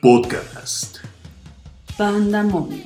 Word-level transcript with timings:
Podcast. 0.00 0.98
Pandamonium. 1.96 2.82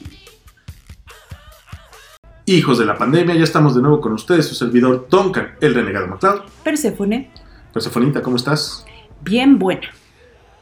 Hijos 2.46 2.79
de 2.79 2.87
la 2.87 2.96
pandemia, 2.96 3.34
ya 3.34 3.45
estamos 3.45 3.74
de 3.74 3.82
nuevo 3.82 4.00
con 4.00 4.12
ustedes, 4.12 4.46
su 4.46 4.54
servidor 4.54 5.08
Duncan, 5.10 5.56
el 5.60 5.74
renegado 5.74 6.06
MacLeod. 6.06 6.42
Perséfone. 6.62 7.30
Persefonita, 7.72 8.22
¿cómo 8.22 8.36
estás? 8.36 8.86
Bien 9.21 9.58
buena. 9.58 9.88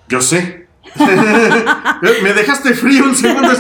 Yo 0.09 0.21
sé. 0.21 0.67
me 2.22 2.33
dejaste 2.33 2.74
frío 2.74 3.04
un 3.04 3.15
segundo, 3.15 3.53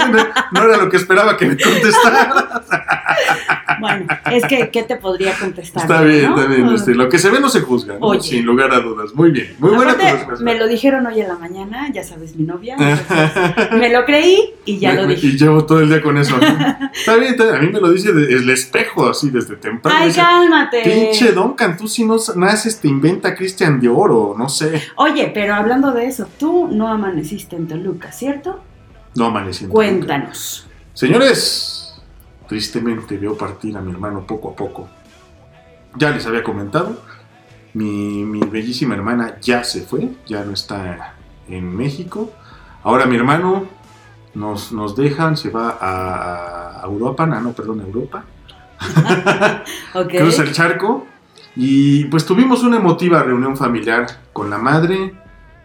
no 0.52 0.62
era 0.62 0.76
lo 0.78 0.88
que 0.88 0.96
esperaba 0.96 1.36
que 1.36 1.46
me 1.46 1.56
contestara. 1.58 2.62
Bueno, 3.80 4.06
es 4.32 4.44
que, 4.46 4.70
¿qué 4.70 4.82
te 4.84 4.96
podría 4.96 5.34
contestar? 5.38 5.82
Está 5.82 6.02
bien, 6.02 6.30
no? 6.30 6.40
está 6.40 6.50
bien. 6.50 6.68
este, 6.68 6.94
lo 6.94 7.08
que 7.08 7.18
se 7.18 7.30
ve 7.30 7.40
no 7.40 7.48
se 7.48 7.60
juzga, 7.60 7.94
¿no? 7.94 8.06
Oye. 8.06 8.22
sin 8.22 8.44
lugar 8.44 8.72
a 8.72 8.80
dudas. 8.80 9.14
Muy 9.14 9.30
bien, 9.30 9.54
muy 9.58 9.74
buena 9.74 9.94
tu 9.96 10.42
me 10.44 10.56
lo 10.58 10.66
dijeron 10.66 11.06
hoy 11.06 11.20
en 11.20 11.28
la 11.28 11.36
mañana, 11.36 11.90
ya 11.92 12.02
sabes, 12.02 12.36
mi 12.36 12.44
novia. 12.44 12.76
me 13.72 13.90
lo 13.90 14.04
creí 14.04 14.54
y 14.64 14.78
ya 14.78 14.92
Me- 14.92 15.02
lo 15.02 15.06
dije. 15.08 15.26
Y 15.26 15.38
llevo 15.38 15.64
todo 15.64 15.80
el 15.80 15.88
día 15.88 16.02
con 16.02 16.16
eso. 16.16 16.36
¿no? 16.38 16.46
está 16.94 17.16
bien, 17.16 17.32
está 17.32 17.44
bien, 17.44 17.56
a 17.56 17.60
mí 17.60 17.68
me 17.70 17.80
lo 17.80 17.90
dice 17.90 18.10
el 18.10 18.48
espejo, 18.50 19.08
así 19.08 19.30
desde 19.30 19.56
temprano. 19.56 19.98
Ay, 20.00 20.08
dice, 20.08 20.20
cálmate. 20.20 20.82
Pinche 20.82 21.32
Duncan, 21.32 21.76
tú 21.76 21.88
si 21.88 22.04
no 22.04 22.16
naces 22.36 22.80
te 22.80 22.88
inventa 22.88 23.34
Cristian 23.34 23.80
de 23.80 23.88
Oro, 23.88 24.34
no 24.36 24.48
sé. 24.48 24.82
Oye, 24.96 25.30
pero 25.32 25.54
hablando 25.54 25.92
de 25.92 26.06
eso, 26.06 26.28
tú 26.38 26.68
no 26.70 26.88
amaneciste 26.88 27.56
en 27.56 27.68
Toluca, 27.68 28.12
¿cierto? 28.12 28.62
No 29.14 29.26
amanecí. 29.26 29.64
en 29.64 29.70
Cuéntanos. 29.70 30.66
Señores, 30.92 31.85
tristemente 32.48 33.16
veo 33.18 33.36
partir 33.36 33.76
a 33.76 33.80
mi 33.80 33.92
hermano 33.92 34.26
poco 34.26 34.50
a 34.50 34.56
poco. 34.56 34.88
Ya 35.96 36.10
les 36.10 36.26
había 36.26 36.42
comentado, 36.42 37.00
mi, 37.74 38.24
mi 38.24 38.40
bellísima 38.40 38.94
hermana 38.94 39.38
ya 39.40 39.64
se 39.64 39.82
fue, 39.82 40.10
ya 40.26 40.44
no 40.44 40.52
está 40.52 41.14
en 41.48 41.76
México. 41.76 42.32
Ahora 42.82 43.06
mi 43.06 43.16
hermano 43.16 43.66
nos, 44.34 44.72
nos 44.72 44.96
dejan, 44.96 45.36
se 45.36 45.50
va 45.50 45.78
a, 45.80 46.82
a 46.82 46.84
Europa, 46.84 47.26
no, 47.26 47.40
no, 47.40 47.52
perdón, 47.52 47.80
a 47.80 47.84
Europa. 47.84 48.24
Ok. 49.94 50.10
cruza 50.10 50.42
el 50.42 50.52
charco 50.52 51.06
y 51.56 52.04
pues 52.04 52.26
tuvimos 52.26 52.62
una 52.62 52.76
emotiva 52.76 53.22
reunión 53.22 53.56
familiar 53.56 54.06
con 54.34 54.50
la 54.50 54.58
madre, 54.58 55.14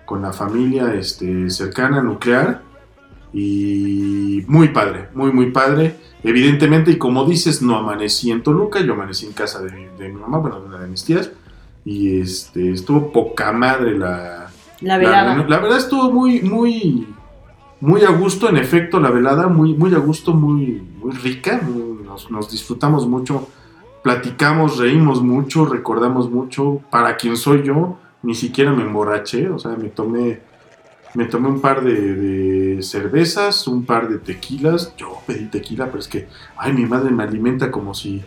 con 0.06 0.22
la 0.22 0.32
familia 0.32 0.94
este, 0.94 1.50
cercana, 1.50 2.02
nuclear 2.02 2.62
y 3.34 4.44
muy 4.48 4.70
padre, 4.70 5.08
muy 5.14 5.32
muy 5.32 5.52
padre. 5.52 5.96
Evidentemente, 6.24 6.92
y 6.92 6.98
como 6.98 7.26
dices, 7.26 7.62
no 7.62 7.76
amanecí 7.78 8.30
en 8.32 8.44
Toluca, 8.44 8.80
yo 8.82 8.94
amanecí 8.94 9.26
en 9.26 9.34
casa 9.34 9.62
de, 9.62 9.90
de 9.98 10.10
mi 10.10 10.20
mamá, 10.20 10.38
bueno, 10.38 10.60
de 10.62 10.68
una 10.68 10.80
de 10.80 10.88
mis 10.88 11.04
tías, 11.04 11.32
y 11.84 12.20
este, 12.20 12.72
estuvo 12.72 13.12
poca 13.12 13.52
madre 13.52 13.98
la, 13.98 14.52
La 14.82 14.98
la, 14.98 14.98
velada. 14.98 15.36
La 15.48 15.60
verdad 15.60 15.78
estuvo 15.80 16.12
muy, 16.12 16.42
muy, 16.42 17.08
muy 17.80 18.04
a 18.04 18.12
gusto, 18.12 18.48
en 18.50 18.58
efecto, 18.58 19.00
la 19.00 19.10
velada, 19.10 19.48
muy, 19.48 19.74
muy 19.74 19.94
a 19.96 19.98
gusto, 19.98 20.34
muy, 20.34 20.84
muy 21.02 21.12
rica, 21.14 21.60
muy- 21.64 22.04
nos, 22.06 22.30
nos 22.30 22.52
disfrutamos 22.52 23.08
mucho, 23.08 23.48
platicamos, 24.04 24.78
reímos 24.78 25.24
mucho, 25.24 25.66
recordamos 25.66 26.30
mucho. 26.30 26.82
Para 26.92 27.16
quien 27.18 27.36
soy 27.38 27.64
yo, 27.64 27.98
ni 28.22 28.36
siquiera 28.36 28.74
me 28.74 28.84
emborraché, 28.84 29.50
o 29.50 29.58
sea, 29.58 29.72
me 29.72 29.90
tomé, 29.90 30.42
me 31.14 31.26
tomé 31.26 31.48
un 31.50 31.60
par 31.62 31.84
de, 31.84 31.94
de 32.76 32.84
cervezas, 32.84 33.68
un 33.68 33.84
par 33.86 34.08
de 34.10 34.18
tequilas. 34.18 34.94
Yo 34.98 35.22
pedí 35.26 35.46
tequila, 35.46 35.88
pero 35.88 36.00
es 36.00 36.08
que, 36.08 36.28
ay, 36.58 36.74
mi 36.74 36.86
madre 36.86 37.12
me 37.12 37.24
alimenta 37.24 37.70
como 37.72 37.94
si... 37.94 38.22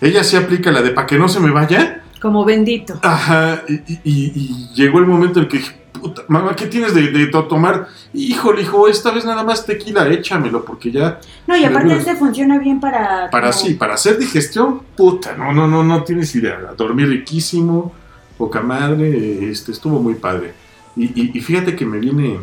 Ella 0.00 0.22
sí 0.22 0.36
aplica 0.36 0.70
la 0.70 0.82
de 0.82 0.90
para 0.90 1.06
que 1.06 1.18
no 1.18 1.28
se 1.28 1.40
me 1.40 1.50
vaya. 1.50 2.02
Como 2.20 2.44
bendito. 2.44 2.98
Ajá, 3.02 3.62
y, 3.68 3.74
y- 3.74 4.00
y- 4.04 4.32
y 4.34 4.74
llegó 4.74 4.98
el 4.98 5.06
momento 5.06 5.38
en 5.38 5.44
el 5.46 5.50
que 5.50 5.58
dije, 5.58 5.74
puta, 5.92 6.22
mamá, 6.28 6.54
¿qué 6.54 6.66
tienes 6.66 6.94
de, 6.94 7.08
de 7.10 7.26
to- 7.28 7.44
tomar? 7.44 7.88
Híjole, 8.12 8.62
hijo, 8.62 8.88
esta 8.88 9.10
vez 9.10 9.24
nada 9.24 9.42
más 9.42 9.64
tequila, 9.64 10.06
échamelo, 10.08 10.64
porque 10.64 10.90
ya, 10.92 11.18
No, 11.46 11.56
y 11.56 11.64
aparte 11.64 11.96
este 11.96 12.14
funciona 12.16 12.58
bien 12.58 12.78
para... 12.80 13.30
para 13.30 13.50
como- 13.50 13.62
sí, 13.64 13.74
para 13.74 13.94
hacer 13.94 14.18
digestión, 14.18 14.80
puta, 14.96 15.34
no, 15.34 15.52
no, 15.52 15.66
no, 15.66 15.82
no 15.82 16.04
tienes 16.04 16.34
idea. 16.34 16.58
Dormir 16.76 17.08
riquísimo, 17.08 17.92
poca 18.36 18.60
madre, 18.60 19.50
este, 19.50 19.72
estuvo 19.72 20.00
muy 20.00 20.14
padre. 20.14 20.52
Y, 20.96 21.04
y- 21.20 21.30
y 21.34 21.40
fíjate 21.40 21.76
que 21.76 21.84
me 21.86 21.98
viene, 21.98 22.40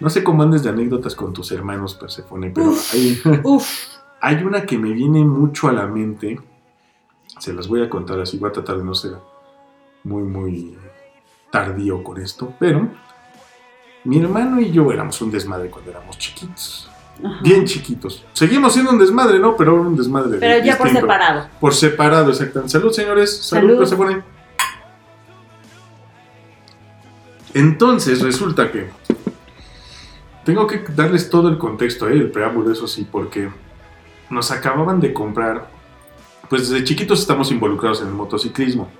no 0.00 0.10
sé 0.10 0.24
cómo 0.24 0.42
andes 0.42 0.62
de 0.62 0.70
anécdotas 0.70 1.14
con 1.14 1.32
tus 1.32 1.52
hermanos, 1.52 1.94
Persefone, 1.94 2.50
pero 2.50 2.70
Uf. 2.70 2.94
hay, 2.94 3.22
Uf, 3.44 3.68
hay 4.20 4.42
una 4.42 4.66
que 4.66 4.76
me 4.78 4.92
viene 4.92 5.24
mucho 5.24 5.68
a 5.68 5.72
la 5.72 5.86
mente. 5.86 6.40
Se 7.38 7.52
las 7.52 7.66
voy 7.68 7.82
a 7.82 7.88
contar 7.90 8.20
así, 8.20 8.38
voy 8.38 8.50
a 8.50 8.52
tratar 8.52 8.78
de 8.78 8.84
no 8.84 8.94
ser 8.94 9.12
muy, 10.04 10.22
muy 10.22 10.76
tardío 11.50 12.02
con 12.02 12.20
esto, 12.20 12.52
pero 12.58 12.88
mi 14.04 14.18
hermano 14.20 14.60
y 14.60 14.70
yo 14.70 14.90
éramos 14.92 15.20
un 15.22 15.30
desmadre 15.30 15.70
cuando 15.70 15.90
éramos 15.90 16.18
chiquitos, 16.18 16.90
Ajá. 17.24 17.38
bien 17.42 17.64
chiquitos. 17.64 18.24
Seguimos 18.34 18.72
siendo 18.72 18.90
un 18.90 18.98
desmadre, 18.98 19.38
¿no? 19.38 19.56
Pero 19.56 19.80
un 19.80 19.96
desmadre. 19.96 20.38
Pero 20.38 20.64
ya 20.64 20.76
por 20.76 20.90
separado. 20.90 21.46
Por 21.60 21.74
separado, 21.74 22.30
exactamente. 22.30 22.72
Salud, 22.72 22.92
señores. 22.92 23.36
Salud, 23.44 23.68
Salud. 23.68 23.78
Persefone. 23.78 24.22
Entonces, 27.54 28.20
resulta 28.20 28.70
que 28.70 28.90
tengo 30.44 30.66
que 30.66 30.84
darles 30.94 31.30
todo 31.30 31.48
el 31.48 31.56
contexto, 31.56 32.08
¿eh? 32.08 32.12
el 32.12 32.30
preámbulo, 32.30 32.70
eso 32.72 32.86
sí, 32.86 33.06
porque 33.10 33.48
nos 34.28 34.50
acababan 34.50 35.00
de 35.00 35.12
comprar, 35.12 35.70
pues 36.50 36.68
desde 36.68 36.84
chiquitos 36.84 37.20
estamos 37.20 37.50
involucrados 37.50 38.02
en 38.02 38.08
el 38.08 38.14
motociclismo. 38.14 38.90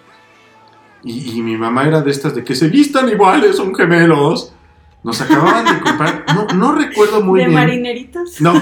Y, 1.03 1.39
y 1.39 1.43
mi 1.43 1.57
mamá 1.57 1.87
era 1.87 2.01
de 2.01 2.11
estas 2.11 2.35
de 2.35 2.43
que 2.45 2.55
se 2.55 2.69
vistan 2.69 3.09
iguales, 3.11 3.57
son 3.57 3.75
gemelos. 3.75 4.55
Nos 5.03 5.21
acababan 5.21 5.67
de 5.67 5.81
comprar, 5.83 6.25
no, 6.35 6.47
no 6.55 6.75
recuerdo 6.75 7.21
muy 7.21 7.41
¿De 7.41 7.47
bien. 7.47 7.61
marineritos? 7.61 8.41
No, 8.41 8.55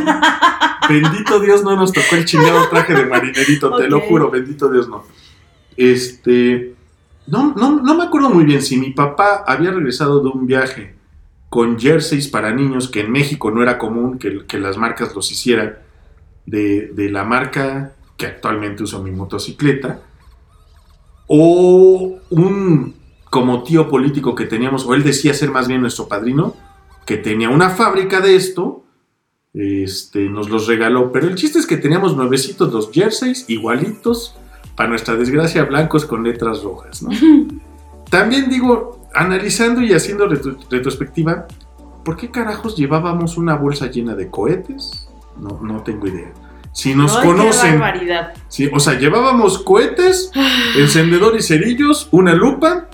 bendito 0.88 1.38
Dios 1.38 1.62
no 1.62 1.76
nos 1.76 1.92
tocó 1.92 2.16
el 2.16 2.24
chingado 2.24 2.68
traje 2.68 2.94
de 2.94 3.06
marinerito, 3.06 3.76
te 3.76 3.86
lo 3.88 4.00
juro, 4.00 4.28
bendito 4.28 4.68
Dios 4.68 4.88
no. 4.88 5.04
Este, 5.76 6.74
no, 7.26 7.54
no, 7.54 7.80
no 7.80 7.94
me 7.94 8.04
acuerdo 8.04 8.30
muy 8.30 8.44
bien 8.44 8.62
si 8.62 8.76
mi 8.76 8.90
papá 8.90 9.44
había 9.46 9.70
regresado 9.70 10.20
de 10.20 10.28
un 10.28 10.46
viaje 10.46 10.96
con 11.48 11.78
jerseys 11.78 12.28
para 12.28 12.52
niños, 12.52 12.88
que 12.88 13.00
en 13.00 13.12
México 13.12 13.50
no 13.50 13.62
era 13.62 13.78
común 13.78 14.18
que, 14.18 14.58
las 14.58 14.78
marcas 14.78 15.14
los 15.14 15.30
hicieran, 15.30 15.76
de, 16.46 16.88
de 16.88 17.10
la 17.10 17.24
marca 17.24 17.92
que 18.16 18.26
actualmente 18.26 18.82
uso 18.82 19.02
mi 19.02 19.10
motocicleta, 19.10 20.00
o 21.26 22.18
un 22.30 22.94
como 23.30 23.62
tío 23.62 23.88
político 23.88 24.34
que 24.34 24.46
teníamos, 24.46 24.86
o 24.86 24.94
él 24.94 25.02
decía 25.02 25.34
ser 25.34 25.50
más 25.50 25.68
bien 25.68 25.80
nuestro 25.80 26.08
padrino, 26.08 26.54
que 27.06 27.16
tenía 27.16 27.48
una 27.48 27.70
fábrica 27.70 28.20
de 28.20 28.36
esto, 28.36 28.84
este, 29.54 30.28
nos 30.28 30.50
los 30.50 30.66
regaló. 30.66 31.12
Pero 31.12 31.28
el 31.28 31.34
chiste 31.34 31.58
es 31.58 31.66
que 31.66 31.76
teníamos 31.76 32.16
nuevecitos 32.16 32.72
los 32.72 32.90
jerseys, 32.92 33.44
igualitos, 33.48 34.36
para 34.76 34.88
nuestra 34.88 35.14
desgracia, 35.16 35.64
blancos 35.64 36.04
con 36.06 36.22
letras 36.24 36.62
rojas. 36.62 37.02
¿no? 37.02 37.10
También 38.10 38.48
digo, 38.50 39.06
analizando 39.14 39.80
y 39.82 39.92
haciendo 39.92 40.26
retro- 40.28 40.56
retrospectiva, 40.70 41.46
¿por 42.04 42.16
qué 42.16 42.30
carajos 42.30 42.76
llevábamos 42.76 43.36
una 43.36 43.54
bolsa 43.56 43.86
llena 43.86 44.14
de 44.14 44.28
cohetes? 44.28 45.08
No, 45.38 45.60
no 45.62 45.82
tengo 45.82 46.06
idea. 46.06 46.32
Si 46.72 46.94
nos 46.94 47.16
qué 47.18 47.26
conocen, 47.26 47.78
barbaridad. 47.78 48.32
sí, 48.48 48.70
o 48.72 48.80
sea, 48.80 48.98
llevábamos 48.98 49.58
cohetes, 49.62 50.30
encendedor 50.78 51.36
y 51.36 51.42
cerillos, 51.42 52.08
una 52.12 52.34
lupa 52.34 52.88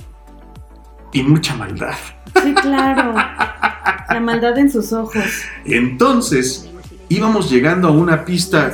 y 1.12 1.22
mucha 1.22 1.54
maldad. 1.54 1.94
Sí, 2.42 2.54
claro. 2.54 3.14
La 3.14 4.20
maldad 4.20 4.56
en 4.58 4.70
sus 4.70 4.92
ojos. 4.92 5.22
Entonces, 5.64 6.68
íbamos 7.08 7.50
llegando 7.50 7.88
a 7.88 7.90
una 7.90 8.24
pista. 8.24 8.72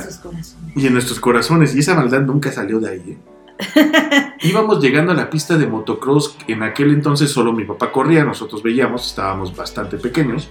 Y 0.75 0.87
en 0.87 0.93
nuestros 0.93 1.19
corazones, 1.19 1.75
y 1.75 1.79
esa 1.79 1.95
maldad 1.95 2.21
nunca 2.21 2.51
salió 2.51 2.79
de 2.79 2.89
ahí. 2.89 3.17
¿eh? 3.17 4.31
Íbamos 4.41 4.81
llegando 4.81 5.13
a 5.13 5.15
la 5.15 5.29
pista 5.29 5.57
de 5.57 5.67
motocross, 5.67 6.37
en 6.47 6.63
aquel 6.63 6.91
entonces 6.91 7.31
solo 7.31 7.53
mi 7.53 7.63
papá 7.63 7.91
corría, 7.91 8.25
nosotros 8.25 8.61
veíamos, 8.61 9.07
estábamos 9.07 9.55
bastante 9.55 9.97
pequeños. 9.97 10.49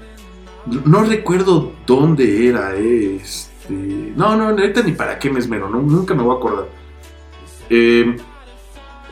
No 0.67 1.05
recuerdo 1.05 1.73
dónde 1.87 2.49
era, 2.49 2.75
eh, 2.75 3.17
este... 3.17 3.75
No, 4.17 4.35
no, 4.37 4.49
ahorita 4.49 4.83
ni 4.83 4.93
para 4.93 5.19
qué 5.19 5.31
me 5.31 5.41
esmero, 5.41 5.69
no, 5.69 5.83
nunca 5.83 6.15
me 6.15 6.23
voy 6.23 6.35
a 6.35 6.39
acordar. 6.39 6.69
Eh, 7.69 8.17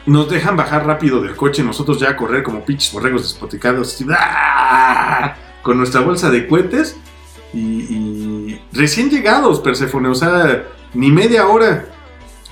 nos 0.07 0.31
dejan 0.31 0.57
bajar 0.57 0.87
rápido 0.87 1.21
del 1.21 1.37
coche, 1.37 1.63
nosotros 1.63 2.01
ya 2.01 2.11
a 2.11 2.17
correr 2.17 2.43
como 2.43 2.65
pinches 2.65 2.93
borregos 2.93 3.23
despoticados, 3.23 4.03
¡ah! 4.11 5.37
con 5.63 5.77
nuestra 5.77 6.01
bolsa 6.01 6.31
de 6.31 6.49
cohetes 6.49 6.97
y, 7.53 7.59
y 7.61 8.61
recién 8.73 9.11
llegados, 9.11 9.61
Perséfone, 9.61 10.09
o 10.09 10.15
sea, 10.15 10.67
ni 10.95 11.11
media 11.11 11.47
hora. 11.49 11.87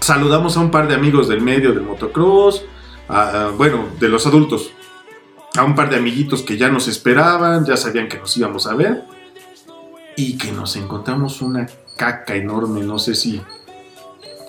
Saludamos 0.00 0.56
a 0.56 0.60
un 0.60 0.70
par 0.70 0.88
de 0.88 0.94
amigos 0.94 1.28
del 1.28 1.40
medio 1.42 1.72
del 1.72 1.82
motocross, 1.82 2.64
a- 3.08 3.46
a- 3.46 3.48
bueno, 3.50 3.84
de 3.98 4.08
los 4.08 4.26
adultos, 4.26 4.72
a 5.56 5.64
un 5.64 5.74
par 5.74 5.90
de 5.90 5.96
amiguitos 5.96 6.42
que 6.42 6.56
ya 6.56 6.68
nos 6.68 6.88
esperaban, 6.88 7.64
ya 7.66 7.76
sabían 7.76 8.08
que 8.08 8.18
nos 8.18 8.34
íbamos 8.36 8.66
a 8.66 8.74
ver, 8.74 9.04
y 10.16 10.38
que 10.38 10.52
nos 10.52 10.76
encontramos 10.76 11.42
una 11.42 11.66
caca 11.96 12.34
enorme, 12.34 12.80
no 12.82 12.98
sé 12.98 13.14
si 13.14 13.40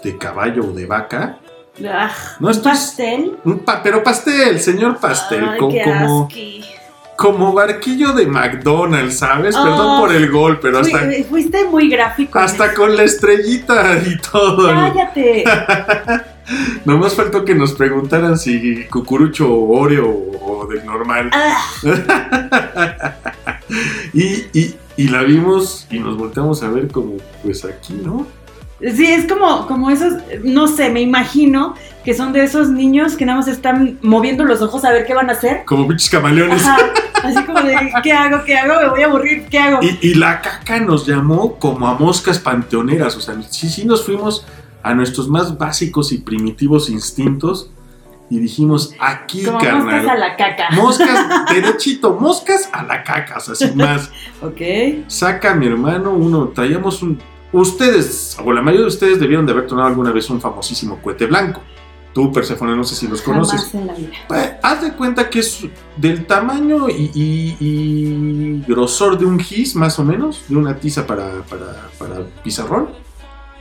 de 0.03 0.17
caballo 0.17 0.63
o 0.65 0.71
de 0.71 0.85
vaca. 0.85 1.37
Ah, 1.85 2.11
No 2.39 2.49
¿un 2.49 2.61
pastel? 2.61 3.37
Un 3.45 3.59
pa- 3.59 3.81
pero 3.81 4.03
pastel, 4.03 4.59
señor 4.59 4.99
pastel, 4.99 5.47
Ay, 5.49 5.59
co- 5.59 5.69
qué 5.69 5.83
como, 7.21 7.53
barquillo 7.53 8.13
de 8.13 8.25
McDonald's, 8.27 9.17
¿sabes? 9.19 9.55
Oh. 9.55 9.63
Perdón 9.63 9.99
por 10.01 10.11
el 10.13 10.31
gol, 10.31 10.59
pero 10.61 10.79
hasta, 10.79 10.99
Fui- 10.99 11.23
fuiste 11.23 11.65
muy 11.65 11.89
gráfico. 11.89 12.39
hasta 12.39 12.73
con 12.73 12.95
la 12.95 13.03
estrellita 13.03 13.97
y 14.05 14.17
todo. 14.17 14.67
Cállate. 14.67 15.43
Nomás 16.85 17.13
faltó 17.15 17.45
que 17.45 17.55
nos 17.55 17.73
preguntaran 17.73 18.37
si 18.37 18.85
cucurucho 18.85 19.47
o 19.53 19.79
Oreo 19.79 20.09
o 20.41 20.65
del 20.67 20.85
normal. 20.85 21.29
Ah, 21.33 21.57
Y, 24.13 24.23
y, 24.53 24.75
y 24.97 25.07
la 25.07 25.23
vimos 25.23 25.87
y 25.89 25.99
nos 25.99 26.17
volteamos 26.17 26.61
a 26.63 26.69
ver 26.69 26.89
como, 26.89 27.13
pues 27.43 27.63
aquí, 27.63 27.93
¿no? 28.03 28.27
Sí, 28.81 29.05
es 29.05 29.27
como, 29.27 29.67
como 29.67 29.89
esos, 29.89 30.13
no 30.43 30.67
sé, 30.67 30.89
me 30.89 31.01
imagino 31.01 31.75
que 32.03 32.13
son 32.13 32.33
de 32.33 32.43
esos 32.43 32.69
niños 32.69 33.15
que 33.15 33.25
nada 33.25 33.39
más 33.39 33.47
están 33.47 33.99
moviendo 34.01 34.43
los 34.43 34.61
ojos 34.61 34.83
a 34.85 34.91
ver 34.91 35.05
qué 35.05 35.13
van 35.13 35.29
a 35.29 35.33
hacer. 35.33 35.63
Como 35.65 35.87
pinches 35.87 36.09
camaleones. 36.09 36.65
Ajá, 36.65 36.77
así 37.23 37.43
como 37.43 37.61
de, 37.61 37.77
¿qué 38.03 38.11
hago? 38.11 38.43
¿Qué 38.43 38.57
hago? 38.57 38.81
Me 38.81 38.89
voy 38.89 39.01
a 39.03 39.05
aburrir, 39.05 39.45
¿qué 39.49 39.59
hago? 39.59 39.79
Y, 39.81 39.99
y 40.01 40.13
la 40.15 40.41
caca 40.41 40.79
nos 40.79 41.05
llamó 41.05 41.55
como 41.55 41.87
a 41.87 41.93
moscas 41.93 42.39
panteoneras. 42.39 43.15
O 43.15 43.21
sea, 43.21 43.35
sí, 43.49 43.69
sí 43.69 43.85
nos 43.85 44.03
fuimos 44.03 44.45
a 44.83 44.93
nuestros 44.93 45.27
más 45.29 45.57
básicos 45.57 46.11
y 46.11 46.17
primitivos 46.17 46.89
instintos 46.89 47.69
y 48.31 48.39
dijimos, 48.39 48.95
aquí, 48.97 49.43
como 49.43 49.59
carnal. 49.59 49.83
moscas 49.83 50.07
a 50.07 50.15
la 50.15 50.37
caca. 50.37 50.69
Moscas, 50.71 51.27
derechito, 51.53 52.15
moscas 52.15 52.69
a 52.71 52.81
la 52.83 53.03
caca, 53.03 53.37
o 53.37 53.39
sea, 53.41 53.55
sin 53.55 53.75
más. 53.75 54.09
Ok. 54.41 54.61
Saca 55.07 55.51
a 55.51 55.55
mi 55.55 55.67
hermano 55.67 56.11
uno, 56.11 56.47
traíamos 56.47 57.03
un... 57.03 57.19
Ustedes, 57.53 58.37
o 58.43 58.51
la 58.53 58.61
mayoría 58.61 58.81
de 58.83 58.87
ustedes 58.87 59.19
debieron 59.19 59.45
de 59.45 59.51
haber 59.51 59.67
tomado 59.67 59.87
alguna 59.87 60.11
vez 60.11 60.29
un 60.29 60.39
famosísimo 60.39 60.99
cohete 61.01 61.25
blanco. 61.25 61.61
Tú, 62.13 62.31
Persephone, 62.31 62.75
no 62.75 62.83
sé 62.83 62.95
si 62.95 63.07
los 63.07 63.21
conoces. 63.21 63.61
Jamás 63.71 63.75
en 63.75 63.87
la 63.87 63.93
vida. 63.93 64.09
Pues, 64.27 64.51
haz 64.61 64.81
de 64.81 64.93
cuenta 64.93 65.29
que 65.29 65.39
es 65.39 65.65
del 65.95 66.25
tamaño 66.25 66.89
y, 66.89 67.09
y- 67.13 67.57
y 67.59 68.63
grosor 68.67 69.17
de 69.17 69.25
un 69.25 69.39
gis, 69.39 69.75
más 69.75 69.97
o 69.99 70.03
menos, 70.03 70.43
de 70.49 70.57
una 70.57 70.75
tiza 70.75 71.07
para, 71.07 71.41
para, 71.43 71.89
para 71.97 72.25
pizarrón. 72.43 72.89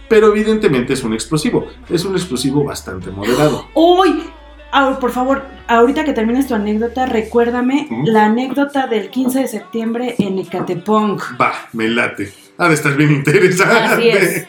Pero 0.09 0.29
evidentemente 0.29 0.95
es 0.95 1.05
un 1.05 1.13
explosivo. 1.15 1.69
Es 1.89 2.05
un 2.05 2.15
explosivo 2.17 2.65
bastante 2.65 3.11
moderado. 3.13 3.67
¡Uy! 3.75 4.25
Ah, 4.73 4.99
por 5.01 5.11
favor, 5.13 5.45
ahorita 5.69 6.05
que 6.05 6.13
termines 6.13 6.47
tu 6.49 6.55
anécdota, 6.55 7.07
recuérdame 7.07 7.87
¿Mm? 7.91 8.07
la 8.07 8.27
anécdota 8.27 8.87
del 8.89 9.11
15 9.11 9.41
de 9.41 9.49
septiembre 9.49 10.15
en 10.19 10.39
Ecatepong. 10.39 11.21
Va, 11.41 11.53
me 11.73 11.89
late. 11.89 12.33
Ha 12.61 12.69
de 12.69 12.75
estar 12.75 12.95
bien 12.95 13.11
interesante. 13.11 13.75
Así 13.75 14.09
es. 14.11 14.47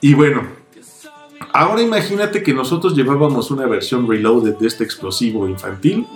Y 0.00 0.14
bueno, 0.14 0.42
ahora 1.52 1.80
imagínate 1.80 2.42
que 2.42 2.52
nosotros 2.52 2.94
llevábamos 2.96 3.50
una 3.52 3.66
versión 3.66 4.08
reloaded 4.08 4.56
de 4.56 4.66
este 4.66 4.82
explosivo 4.82 5.46
infantil 5.48 6.06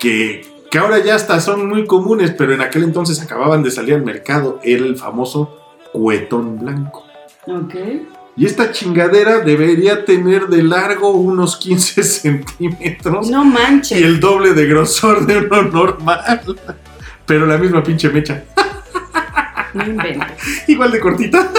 que, 0.00 0.44
que 0.70 0.78
ahora 0.78 0.98
ya 0.98 1.14
hasta 1.14 1.40
son 1.40 1.68
muy 1.68 1.86
comunes, 1.86 2.32
pero 2.36 2.52
en 2.52 2.60
aquel 2.62 2.82
entonces 2.82 3.20
acababan 3.22 3.62
de 3.62 3.70
salir 3.70 3.94
al 3.94 4.02
mercado. 4.04 4.58
Era 4.64 4.84
el 4.84 4.96
famoso 4.96 5.56
cuetón 5.92 6.58
blanco. 6.58 7.04
Ok. 7.46 7.74
Y 8.36 8.46
esta 8.46 8.72
chingadera 8.72 9.38
debería 9.38 10.04
tener 10.04 10.48
de 10.48 10.62
largo 10.64 11.10
unos 11.10 11.56
15 11.58 12.02
centímetros 12.02 13.30
No 13.30 13.44
manches. 13.44 14.00
y 14.00 14.02
el 14.02 14.18
doble 14.18 14.52
de 14.54 14.66
grosor 14.66 15.26
de 15.26 15.36
uno 15.38 15.62
normal. 15.62 16.42
Pero 17.24 17.46
la 17.46 17.56
misma 17.56 17.84
pinche 17.84 18.08
mecha. 18.08 18.42
No 19.74 19.84
inventes. 19.84 20.28
Igual 20.68 20.92
de 20.92 21.00
cortita. 21.00 21.48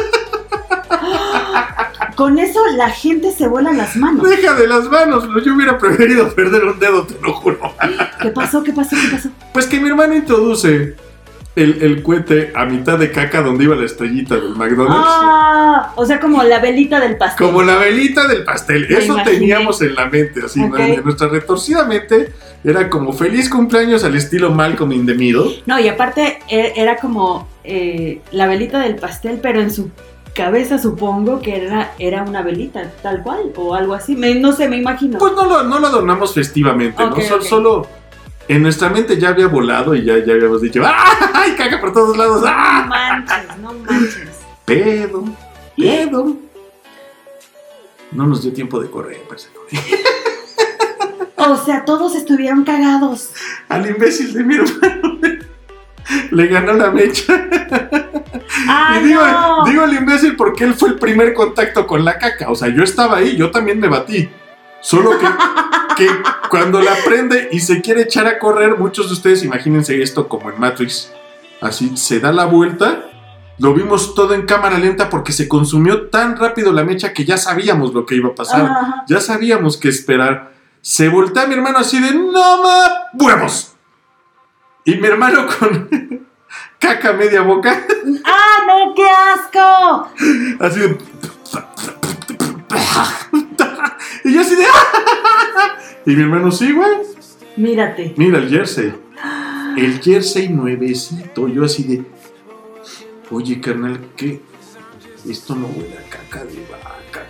Con 2.15 2.37
eso 2.37 2.59
la 2.77 2.89
gente 2.89 3.31
se 3.31 3.47
vuela 3.47 3.71
las 3.71 3.95
manos. 3.95 4.29
Deja 4.29 4.53
de 4.53 4.67
las 4.67 4.89
manos. 4.89 5.27
Yo 5.43 5.55
hubiera 5.55 5.79
preferido 5.79 6.33
perder 6.33 6.65
un 6.65 6.79
dedo, 6.79 7.07
te 7.07 7.19
lo 7.21 7.33
juro. 7.33 7.75
¿Qué 8.21 8.29
pasó? 8.29 8.63
¿Qué 8.63 8.71
pasó? 8.71 8.95
¿Qué 8.95 9.07
pasó? 9.09 9.29
Pues 9.51 9.65
que 9.65 9.79
mi 9.79 9.89
hermano 9.89 10.13
introduce 10.13 10.95
el, 11.55 11.83
el 11.83 12.01
cohete 12.01 12.51
a 12.55 12.65
mitad 12.65 12.97
de 12.97 13.11
caca 13.11 13.41
donde 13.41 13.65
iba 13.65 13.75
la 13.75 13.85
estrellita 13.85 14.35
del 14.35 14.55
McDonald's. 14.55 15.05
Ah, 15.07 15.93
o 15.95 16.05
sea, 16.05 16.19
como 16.19 16.41
la 16.43 16.59
velita 16.59 16.99
del 16.99 17.15
pastel. 17.17 17.45
Como 17.47 17.61
la 17.63 17.77
velita 17.77 18.27
del 18.27 18.43
pastel. 18.43 18.87
Me 18.89 18.97
Eso 18.97 19.13
imaginé. 19.13 19.37
teníamos 19.37 19.81
en 19.81 19.93
la 19.95 20.05
mente, 20.09 20.41
así, 20.45 20.59
¿no? 20.61 20.67
Ok. 20.67 20.79
En 20.79 21.03
nuestra 21.03 21.27
retorcida 21.27 21.85
mente 21.85 22.33
era 22.63 22.89
como 22.89 23.13
feliz 23.13 23.49
cumpleaños 23.49 24.03
al 24.03 24.15
estilo 24.15 24.51
Malcolm 24.51 24.91
in 24.93 25.05
the 25.05 25.13
Middle. 25.13 25.61
No, 25.65 25.79
y 25.79 25.87
aparte 25.87 26.39
e- 26.49 26.73
era 26.75 26.95
como 26.97 27.47
eh, 27.63 28.21
la 28.31 28.47
velita 28.47 28.79
del 28.79 28.95
pastel, 28.95 29.39
pero 29.41 29.61
en 29.61 29.69
su 29.69 29.91
cabeza 30.33 30.79
supongo 30.79 31.39
que 31.41 31.57
era, 31.65 31.91
era 31.99 32.23
una 32.23 32.41
velita, 32.41 32.89
tal 33.03 33.21
cual, 33.21 33.51
o 33.55 33.75
algo 33.75 33.93
así. 33.93 34.15
Me- 34.15 34.33
no 34.35 34.53
sé, 34.53 34.67
me 34.67 34.77
imagino. 34.77 35.19
Pues 35.19 35.33
no 35.33 35.45
lo, 35.45 35.63
no 35.63 35.77
lo 35.77 35.85
adornamos 35.87 36.33
festivamente, 36.33 37.03
¿no? 37.05 37.15
Solo 37.41 37.87
en 38.47 38.61
nuestra 38.61 38.89
mente 38.89 39.17
ya 39.17 39.29
había 39.29 39.47
volado 39.47 39.95
y 39.95 40.03
ya, 40.03 40.17
ya 40.23 40.33
habíamos 40.33 40.61
dicho, 40.61 40.81
¡ay, 40.85 41.53
caca 41.53 41.79
por 41.79 41.93
todos 41.93 42.17
lados! 42.17 42.41
No 42.41 42.47
¡Ah! 42.49 42.85
manches, 42.87 43.57
no 43.59 43.73
manches. 43.73 44.29
Pedo, 44.65 45.25
pedo. 45.77 46.37
No 48.11 48.27
nos 48.27 48.43
dio 48.43 48.53
tiempo 48.53 48.79
de 48.79 48.89
correr, 48.89 49.21
pues. 49.27 49.49
O 51.35 51.57
sea, 51.57 51.83
todos 51.83 52.15
estuvieron 52.15 52.63
cagados. 52.63 53.31
Al 53.67 53.89
imbécil 53.89 54.33
de 54.33 54.43
mi 54.43 54.55
hermano 54.55 55.19
le 56.31 56.47
ganó 56.47 56.73
la 56.73 56.91
mecha. 56.91 57.33
¡Ay, 58.67 59.01
y 59.01 59.07
digo, 59.07 59.25
no! 59.25 59.65
digo 59.65 59.83
el 59.83 59.93
imbécil 59.93 60.35
porque 60.35 60.63
él 60.63 60.73
fue 60.73 60.89
el 60.89 60.99
primer 60.99 61.33
contacto 61.33 61.85
con 61.87 62.05
la 62.05 62.17
caca. 62.17 62.49
O 62.49 62.55
sea, 62.55 62.69
yo 62.69 62.83
estaba 62.83 63.17
ahí, 63.17 63.35
yo 63.35 63.51
también 63.51 63.79
me 63.79 63.87
batí. 63.87 64.29
Solo 64.81 65.17
que, 65.17 65.25
que 65.95 66.07
cuando 66.49 66.81
la 66.81 66.95
prende 67.05 67.49
y 67.51 67.59
se 67.59 67.81
quiere 67.81 68.03
echar 68.03 68.27
a 68.27 68.39
correr, 68.39 68.77
muchos 68.77 69.07
de 69.07 69.13
ustedes 69.13 69.43
imagínense 69.43 70.01
esto 70.01 70.27
como 70.27 70.49
en 70.49 70.59
Matrix. 70.59 71.11
Así 71.61 71.95
se 71.97 72.19
da 72.19 72.31
la 72.31 72.45
vuelta. 72.45 73.09
Lo 73.59 73.73
vimos 73.73 74.15
todo 74.15 74.33
en 74.33 74.45
cámara 74.45 74.77
lenta 74.79 75.09
porque 75.09 75.31
se 75.31 75.47
consumió 75.47 76.09
tan 76.09 76.37
rápido 76.37 76.73
la 76.73 76.83
mecha 76.83 77.13
que 77.13 77.23
ya 77.23 77.37
sabíamos 77.37 77.93
lo 77.93 78.05
que 78.05 78.15
iba 78.15 78.29
a 78.29 78.35
pasar. 78.35 78.65
Ajá. 78.65 79.05
Ya 79.07 79.21
sabíamos 79.21 79.77
qué 79.77 79.89
esperar. 79.89 80.53
Se 80.81 81.07
voltea 81.07 81.45
mi 81.45 81.53
hermano 81.53 81.77
así 81.77 81.99
de 82.01 82.13
¡No 82.13 82.63
ma 82.63 83.09
huevos! 83.13 83.75
Y 84.85 84.95
mi 84.95 85.07
hermano 85.07 85.45
con 85.47 85.89
caca 86.79 87.13
media 87.13 87.41
boca, 87.41 87.85
¡Ah, 88.25 88.63
no, 88.67 88.93
qué 88.93 89.07
asco! 89.09 90.09
así 90.59 90.79
de. 90.79 90.97
Y 94.25 94.33
yo 94.33 94.41
así 94.41 94.55
de. 94.55 94.65
Y 96.05 96.11
mi 96.15 96.21
hermano, 96.23 96.51
sí, 96.51 96.71
güey. 96.71 96.89
Mírate. 97.57 98.13
Mira 98.17 98.39
el 98.39 98.49
jersey. 98.49 98.93
El 99.77 100.01
jersey 100.01 100.49
nuevecito. 100.49 101.47
Yo 101.47 101.63
así 101.65 101.83
de. 101.83 102.03
Oye, 103.31 103.59
carnal, 103.61 103.99
¿qué? 104.15 104.41
Esto 105.27 105.55
no 105.55 105.67
huele 105.67 105.97
a 105.97 106.09
caca 106.09 106.43
de 106.45 106.65
vaca. 106.69 107.25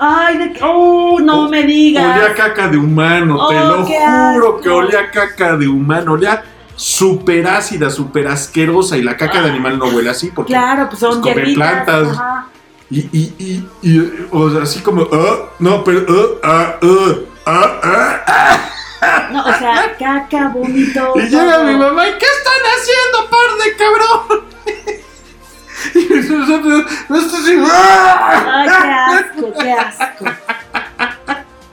¡Ay, 0.00 0.38
de... 0.38 0.54
¡Oh, 0.62 1.18
no 1.20 1.48
me 1.48 1.64
digas! 1.64 2.16
Olía 2.16 2.30
a 2.30 2.34
caca 2.34 2.68
de 2.68 2.76
humano, 2.76 3.48
te 3.48 3.56
Oh, 3.58 3.76
lo 3.78 3.84
qué 3.86 3.98
juro 3.98 4.48
asco. 4.48 4.60
que 4.60 4.68
olía 4.68 5.00
a 5.00 5.10
caca 5.10 5.56
de 5.56 5.66
humano, 5.66 6.12
olía 6.12 6.44
súper 6.76 7.48
ácida, 7.48 7.90
súper 7.90 8.28
asquerosa 8.28 8.96
y 8.96 9.02
la 9.02 9.16
caca 9.16 9.42
de 9.42 9.50
animal 9.50 9.76
no 9.78 9.86
huele 9.86 10.10
así 10.10 10.30
porque 10.32 10.52
Claro, 10.52 10.88
pues 10.88 11.00
son 11.00 11.20
Pues 11.20 11.34
come 11.34 11.52
plantas. 11.54 12.08
Ajá. 12.10 12.46
y, 12.90 13.00
y, 13.00 13.34
y, 13.40 13.68
y, 13.90 14.26
o 14.30 14.50
sea, 14.50 14.62
así 14.62 14.78
como 14.80 15.08
ah, 15.10 15.50
no, 15.58 15.82
pero 15.82 16.38
ah, 16.44 16.76
ah, 16.80 17.14
ah, 17.48 17.80
ah, 17.82 18.24
ah. 19.00 19.28
No, 19.32 19.40
o 19.40 19.54
sea, 19.54 19.94
caca, 19.98 20.48
vómito. 20.48 21.12
y 21.16 21.20
llega 21.28 21.64
mi 21.64 21.76
mamá 21.76 22.08
y 22.08 22.12
¿qué 22.18 22.26
están 22.26 22.62
haciendo, 22.76 23.30
par 23.30 23.50
de 23.62 23.76
cabrón? 23.76 24.44
y 25.94 26.32
nosotros 26.32 26.84
nosotros 27.08 27.40
así. 27.40 27.58
Ay, 28.46 28.68
qué 28.68 28.88
asco, 28.88 29.52
qué 29.60 29.72
asco. 29.72 30.24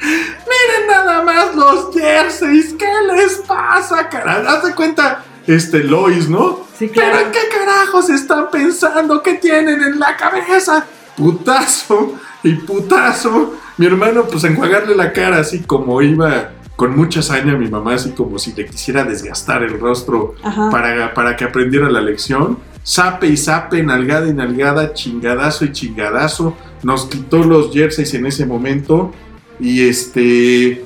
Miren 0.01 0.87
nada 0.87 1.21
más 1.23 1.55
los 1.55 1.93
jerseys, 1.93 2.75
¿qué 2.77 2.91
les 3.13 3.37
pasa, 3.39 4.07
cara? 4.07 4.43
Haz 4.47 4.63
de 4.63 4.75
cuenta, 4.75 5.23
este 5.47 5.79
Lois, 5.79 6.29
¿no? 6.29 6.65
Sí, 6.77 6.91
¿Pero 6.93 7.09
claro. 7.09 7.25
en 7.25 7.31
qué 7.31 7.39
carajos 7.49 8.09
están 8.09 8.49
pensando? 8.51 9.21
¿Qué 9.23 9.35
tienen 9.35 9.81
en 9.81 9.99
la 9.99 10.15
cabeza? 10.15 10.85
Putazo 11.17 12.15
y 12.43 12.53
putazo. 12.53 13.55
Mi 13.77 13.85
hermano, 13.85 14.25
pues 14.25 14.43
enjuagarle 14.43 14.95
la 14.95 15.11
cara 15.13 15.39
así 15.39 15.61
como 15.61 16.01
iba 16.01 16.51
con 16.75 16.95
mucha 16.95 17.21
hazaña 17.21 17.55
mi 17.55 17.69
mamá, 17.69 17.95
así 17.95 18.11
como 18.11 18.37
si 18.37 18.53
le 18.53 18.65
quisiera 18.65 19.03
desgastar 19.03 19.63
el 19.63 19.79
rostro 19.79 20.35
Ajá. 20.43 20.69
para, 20.69 21.13
para 21.13 21.35
que 21.35 21.45
aprendiera 21.45 21.89
la 21.89 22.01
lección. 22.01 22.59
Sape 22.83 23.27
y 23.27 23.37
sape, 23.37 23.81
nalgada 23.81 24.27
y 24.27 24.33
nalgada, 24.33 24.93
chingadazo 24.93 25.65
y 25.65 25.71
chingadazo. 25.71 26.55
Nos 26.83 27.05
quitó 27.07 27.43
los 27.43 27.73
jerseys 27.73 28.13
en 28.13 28.27
ese 28.27 28.45
momento. 28.45 29.11
Y 29.59 29.87
este. 29.87 30.85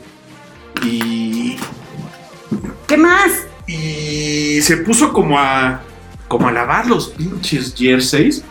Y. 0.86 1.58
¿Qué 2.88 2.98
más? 2.98 3.32
Y 3.68 4.62
se 4.62 4.78
puso 4.78 5.12
como 5.12 5.38
a. 5.38 5.82
como 6.30 6.48
a 6.48 6.52
lavar 6.52 6.88
los 6.88 7.10
pinches 7.10 7.76
jerseys. 7.76 8.44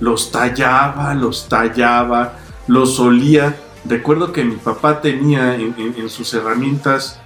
Los 0.00 0.32
tallaba, 0.32 1.14
los 1.14 1.48
tallaba, 1.48 2.38
los 2.66 2.98
olía. 2.98 3.56
Recuerdo 3.84 4.32
que 4.32 4.44
mi 4.44 4.56
papá 4.56 5.00
tenía 5.00 5.54
en, 5.56 6.08
sus 6.08 6.32
herramientas 6.34 7.20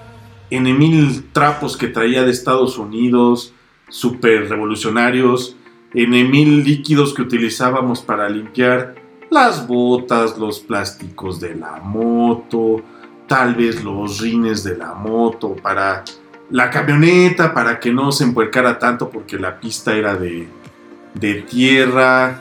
en 0.50 0.64
mil 0.78 1.30
trapos 1.32 1.76
que 1.76 1.88
traía 1.88 2.24
de 2.24 2.30
Estados 2.30 2.78
Unidos, 2.78 3.52
super 3.88 4.48
revolucionarios, 4.48 5.56
en 5.94 6.10
mil 6.10 6.64
líquidos 6.64 7.14
que 7.14 7.22
utilizábamos 7.22 8.00
para 8.00 8.28
limpiar 8.28 8.94
las 9.30 9.66
botas, 9.66 10.38
los 10.38 10.58
plásticos 10.58 11.38
de 11.38 11.54
la 11.54 11.80
moto, 11.80 12.82
tal 13.26 13.54
vez 13.54 13.84
los 13.84 14.20
rines 14.20 14.64
de 14.64 14.76
la 14.76 14.94
moto, 14.94 15.54
para 15.54 16.02
la 16.50 16.70
camioneta, 16.70 17.52
para 17.52 17.78
que 17.78 17.92
no 17.92 18.10
se 18.10 18.24
empuercara 18.24 18.78
tanto 18.78 19.10
porque 19.10 19.38
la 19.38 19.60
pista 19.60 19.94
era 19.94 20.16
de 20.16 21.34
tierra, 21.42 22.40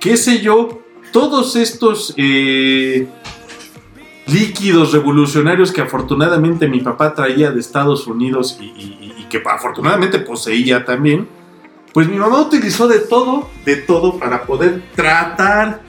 qué 0.00 0.16
sé 0.16 0.40
yo, 0.40 0.80
todos 1.12 1.56
estos 1.56 2.14
eh, 2.16 3.06
líquidos 4.26 4.92
revolucionarios 4.92 5.72
que 5.72 5.80
afortunadamente 5.80 6.68
mi 6.68 6.80
papá 6.80 7.14
traía 7.14 7.50
de 7.50 7.60
Estados 7.60 8.06
Unidos 8.06 8.58
y, 8.60 8.64
y 9.18 9.26
que 9.30 9.42
afortunadamente 9.44 10.18
poseía 10.18 10.84
también, 10.84 11.26
pues 11.94 12.06
mi 12.08 12.16
mamá 12.16 12.40
utilizó 12.40 12.86
de 12.86 13.00
todo, 13.00 13.48
de 13.64 13.76
todo 13.76 14.18
para 14.18 14.42
poder 14.44 14.82
tratar 14.94 15.80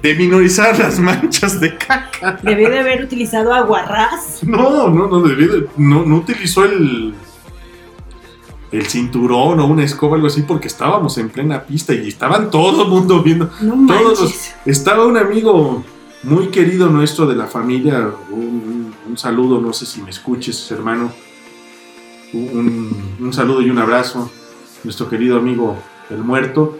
de 0.00 0.14
minorizar 0.14 0.78
las 0.78 1.00
manchas 1.00 1.58
de 1.60 1.76
caca. 1.76 2.38
Debió 2.42 2.70
de 2.70 2.78
haber 2.78 3.02
utilizado 3.04 3.52
aguarrás. 3.52 4.38
No, 4.44 4.88
no, 4.88 5.08
no, 5.08 5.20
debió 5.22 5.48
de- 5.52 5.66
no, 5.76 6.04
no 6.04 6.16
utilizó 6.16 6.64
el, 6.64 7.12
el 8.72 8.86
cinturón 8.86 9.60
o 9.60 9.66
una 9.66 9.84
escoba, 9.84 10.16
algo 10.16 10.26
así, 10.26 10.42
porque 10.42 10.68
estábamos 10.68 11.16
en 11.18 11.28
plena 11.28 11.62
pista 11.64 11.92
y 11.94 12.08
estaban 12.08 12.50
todo 12.50 12.84
el 12.84 12.88
mundo 12.88 13.22
viendo. 13.22 13.50
No 13.60 13.86
Todos. 13.86 14.52
Estaba 14.64 15.06
un 15.06 15.16
amigo 15.16 15.84
muy 16.22 16.48
querido 16.48 16.88
nuestro 16.88 17.26
de 17.26 17.36
la 17.36 17.46
familia, 17.46 18.10
un, 18.30 18.94
saludo, 19.16 19.60
no 19.60 19.72
sé 19.72 19.86
si 19.86 20.02
me 20.02 20.10
escuches, 20.10 20.70
hermano. 20.70 21.10
Un, 22.34 23.14
un 23.18 23.32
saludo 23.32 23.62
y 23.62 23.70
un 23.70 23.78
abrazo. 23.78 24.30
Nuestro 24.84 25.08
querido 25.08 25.38
amigo 25.38 25.76
el 26.10 26.18
muerto. 26.18 26.78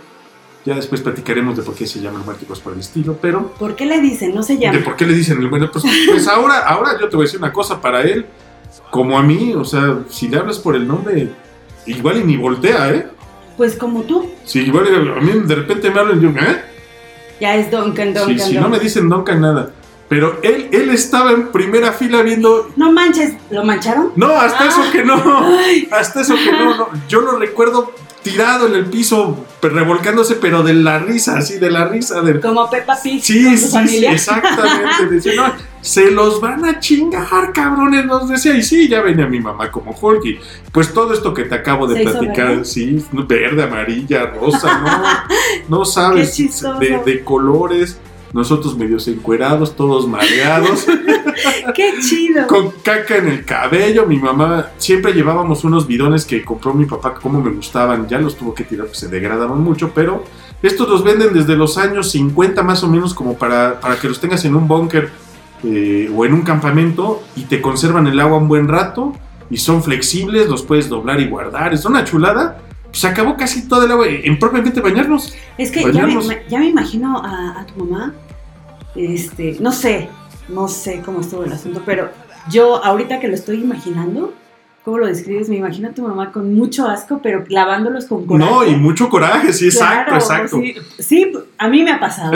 Ya 0.64 0.74
después 0.74 1.00
platicaremos 1.00 1.56
de 1.56 1.62
por 1.62 1.74
qué 1.74 1.86
se 1.86 2.00
llama 2.00 2.18
el 2.18 2.24
muerto 2.24 2.44
y 2.44 2.48
cosas 2.48 2.64
por 2.64 2.72
el 2.72 2.80
estilo, 2.80 3.16
pero 3.22 3.52
¿Por 3.52 3.76
qué 3.76 3.86
le 3.86 4.00
dicen? 4.00 4.34
No 4.34 4.42
se 4.42 4.58
llama. 4.58 4.76
¿De 4.76 4.84
por 4.84 4.96
qué 4.96 5.06
le 5.06 5.14
dicen 5.14 5.38
el 5.38 5.48
bueno? 5.48 5.70
Pues, 5.70 5.84
pues 6.10 6.26
ahora, 6.26 6.58
ahora 6.66 6.98
yo 7.00 7.08
te 7.08 7.14
voy 7.14 7.24
a 7.24 7.26
decir 7.26 7.38
una 7.38 7.52
cosa 7.52 7.80
para 7.80 8.02
él, 8.02 8.26
como 8.90 9.16
a 9.16 9.22
mí, 9.22 9.54
o 9.54 9.64
sea, 9.64 10.00
si 10.08 10.28
le 10.28 10.38
hablas 10.38 10.58
por 10.58 10.74
el 10.74 10.86
nombre, 10.86 11.32
igual 11.86 12.18
y 12.18 12.24
ni 12.24 12.36
voltea, 12.36 12.90
¿eh? 12.90 13.06
Pues 13.56 13.76
como 13.76 14.02
tú. 14.02 14.30
Si 14.44 14.60
igual 14.60 14.86
a 15.16 15.20
mí 15.20 15.32
de 15.44 15.54
repente 15.54 15.90
me 15.90 16.00
hablan 16.00 16.18
y 16.18 16.22
yo, 16.22 16.28
¿eh? 16.30 16.62
Ya 17.40 17.54
es 17.56 17.70
Duncan, 17.70 18.08
Si, 18.14 18.18
Duncan, 18.18 18.38
si 18.38 18.54
no 18.54 18.60
Duncan. 18.62 18.70
me 18.70 18.78
dicen 18.78 19.08
nunca 19.08 19.34
nada. 19.34 19.70
Pero 20.08 20.38
él, 20.42 20.68
él 20.72 20.90
estaba 20.90 21.32
en 21.32 21.48
primera 21.48 21.92
fila 21.92 22.22
viendo. 22.22 22.70
No 22.76 22.92
manches, 22.92 23.34
¿lo 23.50 23.64
mancharon? 23.64 24.12
No, 24.14 24.28
hasta 24.36 24.64
Ah. 24.64 24.68
eso 24.68 24.92
que 24.92 25.04
no. 25.04 25.14
Ay, 25.58 25.88
Hasta 25.90 26.20
eso 26.20 26.34
que 26.36 26.52
no, 26.52 26.76
no. 26.76 26.88
Yo 27.08 27.20
lo 27.22 27.38
recuerdo 27.38 27.92
tirado 28.30 28.66
en 28.66 28.74
el 28.74 28.86
piso, 28.86 29.46
revolcándose, 29.62 30.34
pero 30.36 30.62
de 30.62 30.74
la 30.74 30.98
risa, 30.98 31.38
así, 31.38 31.58
de 31.58 31.70
la 31.70 31.86
risa. 31.86 32.20
De... 32.22 32.40
como 32.40 32.68
Peppa 32.68 32.96
Pig 33.02 33.22
Sí, 33.22 33.44
con 33.44 33.52
sí, 33.56 33.58
su 33.58 33.66
sí, 33.68 33.72
familia. 33.72 34.12
exactamente. 34.12 35.06
Decía, 35.10 35.32
no, 35.36 35.52
se 35.80 36.10
los 36.10 36.40
van 36.40 36.64
a 36.64 36.80
chingar, 36.80 37.52
cabrones, 37.52 38.04
nos 38.06 38.28
decía. 38.28 38.54
Y 38.56 38.62
sí, 38.62 38.88
ya 38.88 39.00
venía 39.00 39.26
mi 39.26 39.38
mamá 39.40 39.70
como 39.70 39.92
Hulk. 39.98 40.24
Y 40.24 40.38
pues 40.72 40.92
todo 40.92 41.12
esto 41.12 41.32
que 41.32 41.44
te 41.44 41.54
acabo 41.54 41.86
de 41.86 41.94
¿Se 41.94 42.02
hizo 42.02 42.12
platicar, 42.18 42.48
verde? 42.48 42.64
sí, 42.64 43.04
verde, 43.12 43.62
amarilla, 43.62 44.26
rosa, 44.26 45.26
no, 45.68 45.78
no 45.78 45.84
sabes, 45.86 46.36
de, 46.80 47.00
de 47.04 47.22
colores. 47.24 47.98
Nosotros 48.32 48.76
medios 48.76 49.06
encuerados, 49.08 49.76
todos 49.76 50.06
mareados, 50.06 50.84
Qué 51.74 51.94
chido. 52.00 52.46
con 52.46 52.70
caca 52.82 53.16
en 53.16 53.28
el 53.28 53.44
cabello. 53.44 54.06
Mi 54.06 54.18
mamá, 54.18 54.70
siempre 54.78 55.12
llevábamos 55.12 55.64
unos 55.64 55.86
bidones 55.86 56.24
que 56.24 56.44
compró 56.44 56.74
mi 56.74 56.86
papá, 56.86 57.14
como 57.14 57.40
me 57.40 57.50
gustaban, 57.50 58.08
ya 58.08 58.18
los 58.18 58.36
tuvo 58.36 58.54
que 58.54 58.64
tirar, 58.64 58.86
pues 58.86 58.98
se 58.98 59.08
degradaban 59.08 59.60
mucho, 59.60 59.92
pero 59.94 60.24
estos 60.62 60.88
los 60.88 61.04
venden 61.04 61.32
desde 61.32 61.56
los 61.56 61.78
años 61.78 62.10
50 62.10 62.62
más 62.62 62.82
o 62.82 62.88
menos, 62.88 63.14
como 63.14 63.36
para, 63.36 63.80
para 63.80 63.96
que 63.96 64.08
los 64.08 64.20
tengas 64.20 64.44
en 64.44 64.56
un 64.56 64.66
búnker 64.66 65.10
eh, 65.64 66.10
o 66.14 66.24
en 66.24 66.34
un 66.34 66.42
campamento 66.42 67.22
y 67.34 67.42
te 67.42 67.60
conservan 67.60 68.06
el 68.06 68.18
agua 68.20 68.38
un 68.38 68.48
buen 68.48 68.68
rato 68.68 69.12
y 69.50 69.58
son 69.58 69.82
flexibles, 69.82 70.48
los 70.48 70.62
puedes 70.62 70.88
doblar 70.88 71.20
y 71.20 71.28
guardar. 71.28 71.72
Es 71.74 71.84
una 71.84 72.04
chulada. 72.04 72.58
Se 72.92 73.06
acabó 73.06 73.36
casi 73.36 73.68
todo 73.68 73.84
el 73.84 73.92
agua 73.92 74.06
en 74.08 74.38
propiamente 74.38 74.80
bañarnos. 74.80 75.34
Es 75.58 75.70
que 75.70 75.80
ya 75.80 75.86
me, 75.86 75.92
Bañarnos. 75.92 76.30
ya 76.48 76.58
me 76.58 76.68
imagino 76.68 77.18
a, 77.18 77.60
a 77.60 77.66
tu 77.66 77.84
mamá, 77.84 78.14
este, 78.94 79.56
no 79.60 79.70
sé, 79.70 80.08
no 80.48 80.68
sé 80.68 81.02
cómo 81.04 81.20
estuvo 81.20 81.44
el 81.44 81.52
asunto, 81.52 81.82
pero 81.84 82.10
yo 82.50 82.84
ahorita 82.84 83.20
que 83.20 83.28
lo 83.28 83.34
estoy 83.34 83.60
imaginando, 83.60 84.34
¿cómo 84.84 84.98
lo 84.98 85.06
describes? 85.06 85.48
Me 85.48 85.56
imagino 85.56 85.88
a 85.88 85.92
tu 85.92 86.02
mamá 86.02 86.32
con 86.32 86.54
mucho 86.54 86.86
asco, 86.86 87.20
pero 87.22 87.44
lavándolos 87.48 88.06
con 88.06 88.26
coraje. 88.26 88.50
No, 88.50 88.64
y 88.64 88.76
mucho 88.76 89.08
coraje, 89.08 89.52
sí, 89.52 89.66
exacto, 89.66 90.14
exacto. 90.14 90.60
Sí, 90.60 90.74
sí, 90.98 91.32
a 91.58 91.68
mí 91.68 91.82
me 91.82 91.92
ha 91.92 92.00
pasado. 92.00 92.32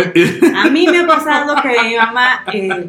A 0.57 0.69
mí 0.69 0.87
me 0.87 1.01
ha 1.01 1.07
pasado 1.07 1.55
que 1.63 1.69
mi 1.89 1.97
mamá 1.97 2.45
eh, 2.53 2.89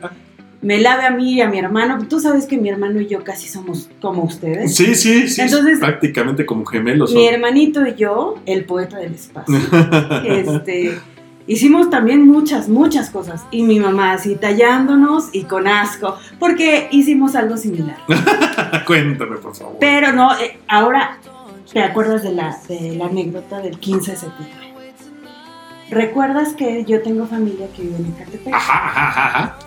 me 0.62 0.80
lave 0.80 1.06
a 1.06 1.12
mí 1.12 1.34
y 1.34 1.42
a 1.42 1.50
mi 1.50 1.60
hermano. 1.60 2.00
Tú 2.08 2.20
sabes 2.20 2.46
que 2.46 2.58
mi 2.58 2.70
hermano 2.70 3.02
y 3.02 3.08
yo 3.08 3.24
casi 3.24 3.48
somos 3.48 3.90
como 4.02 4.24
ustedes. 4.24 4.76
Sí, 4.76 4.96
sí, 4.96 5.28
sí. 5.28 5.42
Entonces- 5.42 5.80
prácticamente 5.80 6.46
como 6.46 6.66
gemelos. 6.66 7.14
Mi 7.14 7.26
son. 7.26 7.34
hermanito 7.34 7.86
y 7.86 7.96
yo, 7.96 8.40
el 8.46 8.66
poeta 8.66 8.98
del 8.98 9.14
espacio. 9.14 9.56
este, 10.26 11.00
hicimos 11.52 11.90
también 11.90 12.26
muchas, 12.26 12.70
muchas 12.70 13.10
cosas. 13.10 13.44
Y 13.52 13.64
mi 13.64 13.80
mamá 13.80 14.14
así 14.14 14.36
tallándonos 14.36 15.30
y 15.34 15.44
con 15.44 15.68
asco, 15.68 16.18
porque 16.40 16.88
hicimos 16.92 17.36
algo 17.36 17.58
similar. 17.58 17.98
Cuéntame, 18.88 19.38
por 19.38 19.56
favor. 19.56 19.78
Pero 19.80 20.14
no, 20.14 20.34
eh, 20.40 20.60
ahora 20.68 21.18
te 21.72 21.82
acuerdas 21.82 22.24
de 22.24 22.34
la, 22.34 22.58
de 22.68 22.96
la 22.96 23.06
anécdota 23.08 23.60
del 23.60 23.78
15 23.78 24.12
de 24.12 24.18
septiembre. 24.18 24.74
¿Recuerdas 25.90 26.54
que 26.54 26.86
yo 26.86 27.02
tengo 27.02 27.28
familia 27.28 27.68
que 27.76 27.82
vive 27.82 27.98
en 27.98 28.14
Ecatepec? 28.14 28.54
Ajá, 28.54 28.88
ajá, 28.88 29.28
ajá. 29.28 29.60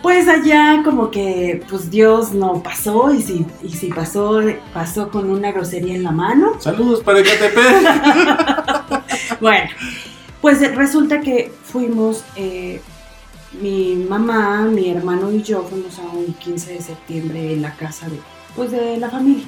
Pues 0.00 0.28
allá 0.28 0.80
como 0.84 1.10
que 1.10 1.62
pues 1.68 1.90
Dios 1.90 2.32
no 2.32 2.62
pasó 2.62 3.12
y 3.12 3.20
si, 3.20 3.44
y 3.62 3.70
si 3.70 3.88
pasó, 3.88 4.40
pasó 4.72 5.10
con 5.10 5.28
una 5.28 5.50
grosería 5.50 5.96
en 5.96 6.04
la 6.04 6.12
mano. 6.12 6.52
Saludos 6.60 7.00
para 7.02 7.18
Ecatepec. 7.18 7.60
Bueno, 9.40 9.70
pues 10.40 10.60
eh, 10.62 10.68
resulta 10.74 11.20
que 11.20 11.52
fuimos, 11.64 12.24
eh, 12.36 12.80
mi 13.60 13.94
mamá, 14.08 14.62
mi 14.62 14.90
hermano 14.90 15.30
y 15.32 15.42
yo 15.42 15.62
fuimos 15.68 15.98
a 15.98 16.02
un 16.02 16.32
15 16.34 16.74
de 16.74 16.80
septiembre 16.82 17.52
en 17.54 17.62
la 17.62 17.74
casa 17.74 18.08
de, 18.08 18.18
pues 18.54 18.70
de 18.70 18.96
la 18.96 19.10
familia. 19.10 19.44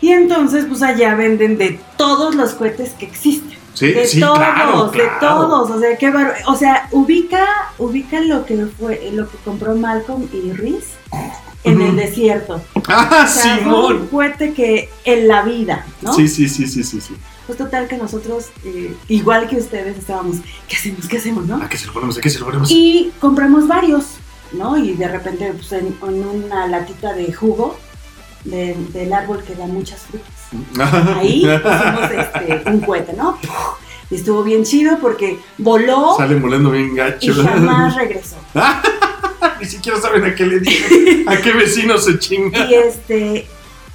Y 0.00 0.10
entonces 0.10 0.64
pues 0.66 0.82
allá 0.82 1.14
venden 1.14 1.58
de 1.58 1.78
todos 1.96 2.34
los 2.34 2.52
cohetes 2.54 2.90
que 2.90 3.04
existen. 3.06 3.58
Sí, 3.74 3.92
de 3.92 4.06
sí, 4.06 4.18
todos, 4.18 4.38
claro, 4.38 4.88
de 4.90 5.08
todos, 5.20 5.70
o 5.70 5.78
sea, 5.78 5.96
qué 5.96 6.10
bar- 6.10 6.34
o 6.48 6.56
sea, 6.56 6.88
ubica, 6.90 7.46
ubica 7.78 8.20
lo 8.20 8.44
que 8.44 8.66
fue, 8.66 9.10
lo 9.12 9.30
que 9.30 9.36
compró 9.44 9.76
Malcolm 9.76 10.26
y 10.32 10.50
Reese 10.50 10.94
en 11.62 11.80
el 11.80 11.88
Ujú. 11.90 11.96
desierto. 11.96 12.60
Ah, 12.88 13.24
O 13.24 13.32
sea, 13.32 13.58
fue 13.58 13.72
un 13.72 13.86
Simón. 13.86 14.08
cohete 14.08 14.52
que 14.52 14.88
en 15.04 15.28
la 15.28 15.42
vida, 15.42 15.86
¿no? 16.02 16.12
Sí, 16.12 16.26
sí, 16.26 16.48
sí, 16.48 16.66
sí, 16.66 16.82
sí, 16.82 17.00
sí. 17.00 17.14
Pues 17.48 17.56
total 17.58 17.88
que 17.88 17.96
nosotros, 17.96 18.50
eh, 18.64 18.94
igual 19.08 19.48
que 19.48 19.56
ustedes, 19.56 19.96
estábamos, 19.98 20.36
¿qué 20.68 20.76
hacemos? 20.76 21.08
¿Qué 21.08 21.16
hacemos, 21.16 21.46
no? 21.46 21.56
¿A 21.62 21.68
qué 21.68 21.78
se 21.78 21.86
lo 21.86 21.94
ponemos? 21.94 22.16
¿A 22.18 22.20
qué 22.20 22.28
se 22.30 22.38
lo 22.38 22.44
ponemos? 22.44 22.70
Y 22.70 23.10
compramos 23.18 23.66
varios, 23.66 24.04
¿no? 24.52 24.76
Y 24.76 24.92
de 24.92 25.08
repente, 25.08 25.54
pues 25.54 25.72
en, 25.72 25.96
en 26.06 26.24
una 26.44 26.66
latita 26.68 27.14
de 27.14 27.32
jugo 27.32 27.76
de- 28.44 28.76
del 28.92 29.12
árbol 29.14 29.42
que 29.42 29.54
da 29.54 29.66
muchas 29.66 30.00
frutas. 30.02 30.30
Ahí 31.16 31.40
pusimos 31.62 32.10
este, 32.10 32.70
un 32.70 32.80
cohete, 32.80 33.14
¿no? 33.14 33.38
Y 34.10 34.16
estuvo 34.16 34.42
bien 34.42 34.64
chido 34.64 34.98
porque 35.00 35.38
voló 35.56 36.14
Salen 36.18 36.40
volando 36.42 36.70
bien 36.70 36.92
y 36.92 36.96
gacho. 36.96 37.34
jamás 37.42 37.94
regresó. 37.96 38.36
Ni 39.60 39.66
siquiera 39.66 39.98
saben 40.00 40.24
a 40.24 40.34
qué 40.34 40.44
le 40.46 40.60
dicen. 40.60 41.28
A 41.28 41.36
qué 41.38 41.52
vecino 41.52 41.96
se 41.98 42.18
chinga. 42.18 42.66
Y 42.70 42.74
este, 42.74 43.46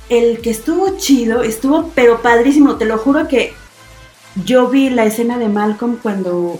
el 0.09 0.39
que 0.41 0.49
estuvo 0.49 0.97
chido, 0.97 1.43
estuvo 1.43 1.91
pero 1.95 2.21
padrísimo. 2.21 2.75
Te 2.75 2.85
lo 2.85 2.97
juro 2.97 3.27
que 3.27 3.53
yo 4.45 4.67
vi 4.69 4.89
la 4.89 5.05
escena 5.05 5.37
de 5.37 5.47
Malcolm 5.49 5.97
cuando 6.01 6.59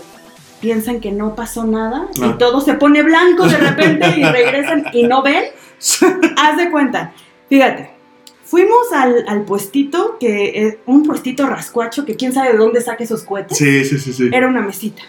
piensan 0.60 1.00
que 1.00 1.12
no 1.12 1.34
pasó 1.34 1.64
nada 1.64 2.06
Ah. 2.22 2.26
y 2.34 2.38
todo 2.38 2.60
se 2.60 2.74
pone 2.74 3.02
blanco 3.02 3.46
de 3.46 3.56
repente 3.58 4.06
y 4.16 4.22
regresan 4.24 4.84
y 4.92 5.02
no 5.04 5.22
ven. 5.22 5.44
Haz 6.36 6.56
de 6.56 6.70
cuenta. 6.70 7.12
Fíjate. 7.48 7.90
Fuimos 8.46 8.92
al, 8.92 9.24
al 9.26 9.42
puestito, 9.44 10.16
que 10.20 10.66
es 10.66 10.76
un 10.86 11.02
puestito 11.02 11.46
rascuacho, 11.46 12.04
que 12.04 12.14
quién 12.14 12.32
sabe 12.32 12.52
de 12.52 12.58
dónde 12.58 12.80
saca 12.82 13.02
esos 13.02 13.22
cohetes. 13.24 13.56
Sí, 13.58 13.84
sí, 13.84 13.98
sí, 13.98 14.12
sí. 14.12 14.28
Era 14.32 14.46
una 14.46 14.60
mesita. 14.60 15.02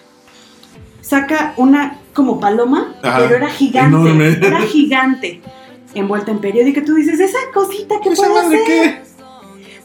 Saca 1.02 1.54
una 1.58 2.00
como 2.14 2.40
paloma, 2.40 2.96
Ajá, 3.04 3.20
pero 3.20 3.36
era 3.36 3.50
gigante. 3.50 3.96
enorme. 3.98 4.40
Era 4.42 4.62
gigante. 4.62 5.42
Envuelta 5.96 6.32
en 6.32 6.40
periódico. 6.40 6.82
Tú 6.86 6.96
dices, 6.96 7.20
esa 7.20 7.38
cosita 7.54 7.96
que 8.04 8.10
¿Esa 8.10 8.28
puede 8.28 8.44
madre 8.44 8.58
ser. 8.58 8.68
qué? 8.68 9.06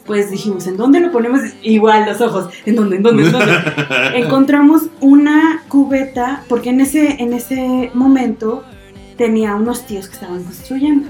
Pues 0.05 0.31
dijimos, 0.31 0.67
¿en 0.67 0.77
dónde 0.77 0.99
lo 0.99 1.11
ponemos? 1.11 1.41
Igual 1.61 2.05
los 2.05 2.21
ojos. 2.21 2.53
¿En 2.65 2.75
dónde? 2.75 2.97
¿En 2.97 3.03
dónde? 3.03 3.23
¿En 3.25 3.31
dónde? 3.31 3.53
Encontramos 4.15 4.83
una 4.99 5.63
cubeta, 5.67 6.43
porque 6.49 6.69
en 6.69 6.81
ese, 6.81 7.21
en 7.21 7.33
ese 7.33 7.91
momento 7.93 8.63
tenía 9.17 9.55
unos 9.55 9.85
tíos 9.85 10.07
que 10.07 10.15
estaban 10.15 10.43
construyendo. 10.43 11.07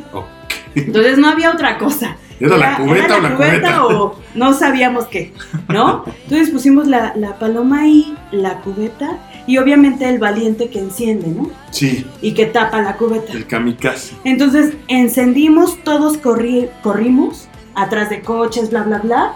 Entonces 0.76 1.18
no 1.18 1.28
había 1.30 1.52
otra 1.52 1.78
cosa. 1.78 2.18
Era, 2.42 2.58
la 2.58 2.78
cubeta 2.78 3.18
o 3.18 3.22
la 3.22 3.36
cubeta. 3.36 3.86
O 3.86 4.16
no 4.34 4.54
sabíamos 4.54 5.06
qué, 5.06 5.34
¿no? 5.70 6.04
Entonces 6.24 6.50
pusimos 6.50 6.88
la, 6.88 7.14
la 7.16 7.38
paloma 7.38 7.82
ahí, 7.82 8.16
la 8.32 8.62
cubeta 8.62 9.20
y 9.48 9.58
obviamente 9.58 10.08
el 10.08 10.20
valiente 10.20 10.70
que 10.70 10.80
enciende, 10.80 11.28
¿no? 11.28 11.50
Sí. 11.72 12.06
Y 12.22 12.34
que 12.34 12.46
tapa 12.46 12.82
la 12.82 12.98
cubeta. 12.98 13.34
El 13.34 13.46
kamikaze. 13.46 14.16
Entonces 14.24 14.74
encendimos, 14.88 15.84
todos 15.84 16.18
corrimos 16.18 17.48
atrás 17.76 18.10
de 18.10 18.22
coches, 18.22 18.70
bla, 18.70 18.84
bla, 18.84 19.00
bla. 19.00 19.34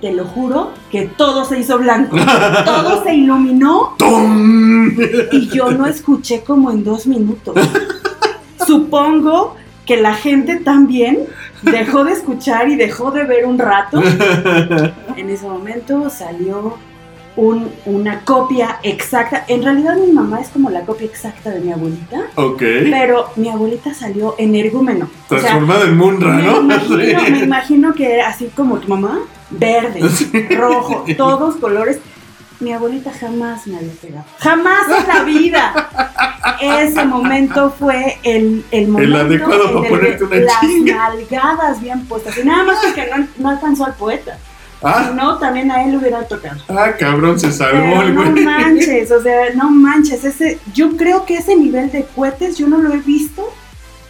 Te 0.00 0.12
lo 0.12 0.24
juro 0.24 0.72
que 0.92 1.06
todo 1.06 1.44
se 1.44 1.58
hizo 1.58 1.78
blanco. 1.78 2.16
todo 2.64 3.02
se 3.04 3.14
iluminó. 3.14 3.96
y 5.32 5.48
yo 5.48 5.70
no 5.72 5.86
escuché 5.86 6.42
como 6.42 6.70
en 6.70 6.84
dos 6.84 7.06
minutos. 7.06 7.56
Supongo 8.66 9.56
que 9.86 9.96
la 9.96 10.14
gente 10.14 10.56
también 10.56 11.26
dejó 11.62 12.04
de 12.04 12.12
escuchar 12.12 12.68
y 12.68 12.76
dejó 12.76 13.10
de 13.10 13.24
ver 13.24 13.46
un 13.46 13.58
rato. 13.58 14.02
En 15.16 15.30
ese 15.30 15.48
momento 15.48 16.08
salió 16.10 16.78
una 17.86 18.20
copia 18.24 18.78
exacta. 18.82 19.44
En 19.48 19.62
realidad 19.62 19.96
mi 19.96 20.12
mamá 20.12 20.40
es 20.40 20.48
como 20.48 20.70
la 20.70 20.82
copia 20.82 21.06
exacta 21.06 21.50
de 21.50 21.60
mi 21.60 21.72
abuelita. 21.72 22.26
Ok. 22.34 22.58
Pero 22.58 23.30
mi 23.36 23.48
abuelita 23.48 23.94
salió 23.94 24.34
energúmeno. 24.38 25.08
Transformada 25.28 25.84
en 25.84 25.96
Munra, 25.96 26.34
¿no? 26.38 26.62
Me 26.96 27.38
imagino 27.38 27.94
que 27.94 28.14
era 28.14 28.28
así 28.28 28.50
como 28.54 28.78
tu 28.78 28.88
mamá, 28.88 29.20
verde, 29.50 30.00
rojo, 30.56 31.04
todos 31.16 31.56
colores. 31.56 32.00
Mi 32.60 32.72
abuelita 32.72 33.12
jamás 33.12 33.66
me 33.66 33.76
había 33.76 33.92
pegado. 33.92 34.24
Jamás 34.38 34.88
en 34.88 35.08
la 35.08 35.22
vida. 35.22 35.88
Ese 36.60 37.04
momento 37.04 37.70
fue 37.70 38.18
el, 38.24 38.64
el 38.70 38.88
momento. 38.88 39.16
El 39.16 39.26
adecuado 39.26 39.74
para 39.74 39.88
ponerte 39.88 40.24
una 40.24 40.36
Las 40.36 40.62
nalgadas 40.84 41.80
bien 41.80 42.04
puestas. 42.06 42.36
Y 42.36 42.44
nada 42.44 42.64
más 42.64 42.78
porque 42.84 43.08
no, 43.16 43.28
no 43.38 43.50
alcanzó 43.50 43.84
al 43.84 43.94
poeta. 43.94 44.38
Ah. 44.82 45.12
No, 45.14 45.38
también 45.38 45.70
a 45.70 45.84
él 45.84 45.92
le 45.92 45.98
hubiera 45.98 46.26
tocado. 46.26 46.60
Ah, 46.68 46.92
cabrón, 46.98 47.38
se 47.38 47.52
salvó 47.52 48.02
el 48.02 48.14
güey. 48.14 48.28
No 48.30 48.42
manches, 48.42 49.10
o 49.10 49.22
sea, 49.22 49.54
no 49.54 49.70
manches. 49.70 50.24
Ese, 50.24 50.58
yo 50.72 50.96
creo 50.96 51.24
que 51.26 51.36
ese 51.36 51.56
nivel 51.56 51.90
de 51.90 52.04
cohetes 52.04 52.56
yo 52.58 52.68
no 52.68 52.78
lo 52.78 52.92
he 52.92 52.98
visto. 52.98 53.52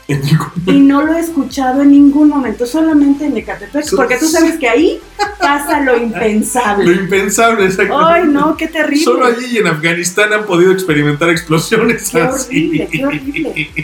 Y 0.08 0.80
no 0.80 1.02
lo 1.02 1.12
he 1.14 1.20
escuchado 1.20 1.82
en 1.82 1.90
ningún 1.90 2.30
momento, 2.30 2.64
solamente 2.64 3.26
en 3.26 3.36
Ecatepec, 3.36 3.94
porque 3.94 4.16
tú 4.16 4.26
sabes 4.26 4.56
que 4.56 4.66
ahí 4.66 5.00
pasa 5.38 5.82
lo 5.82 5.98
impensable. 5.98 6.86
Lo 6.86 6.92
impensable, 7.02 7.66
exacto. 7.66 7.98
Ay, 7.98 8.24
no, 8.26 8.56
qué 8.56 8.68
terrible. 8.68 9.04
Solo 9.04 9.26
allí 9.26 9.46
y 9.52 9.58
en 9.58 9.66
Afganistán 9.66 10.32
han 10.32 10.46
podido 10.46 10.72
experimentar 10.72 11.28
explosiones 11.28 12.08
qué 12.10 12.22
Horrible, 12.22 12.88
qué 12.90 13.04
horrible. 13.04 13.78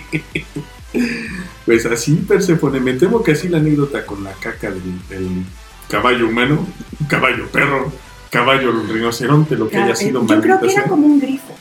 Pues 1.66 1.84
así, 1.86 2.14
Persefone, 2.14 2.80
me 2.80 2.94
temo 2.94 3.22
que 3.22 3.32
así 3.32 3.48
la 3.48 3.58
anécdota 3.58 4.06
con 4.06 4.24
la 4.24 4.32
caca 4.32 4.70
del 4.70 5.44
caballo 5.88 6.28
humano, 6.28 6.66
caballo 7.06 7.48
perro, 7.48 7.92
caballo 8.30 8.72
rinoceronte, 8.90 9.56
lo 9.56 9.68
que 9.68 9.76
haya 9.76 9.94
sido 9.94 10.26
Yo 10.26 10.40
creo 10.40 10.60
que 10.60 10.72
era 10.72 10.84
como 10.84 11.06
un 11.06 11.20
grifo, 11.20 11.54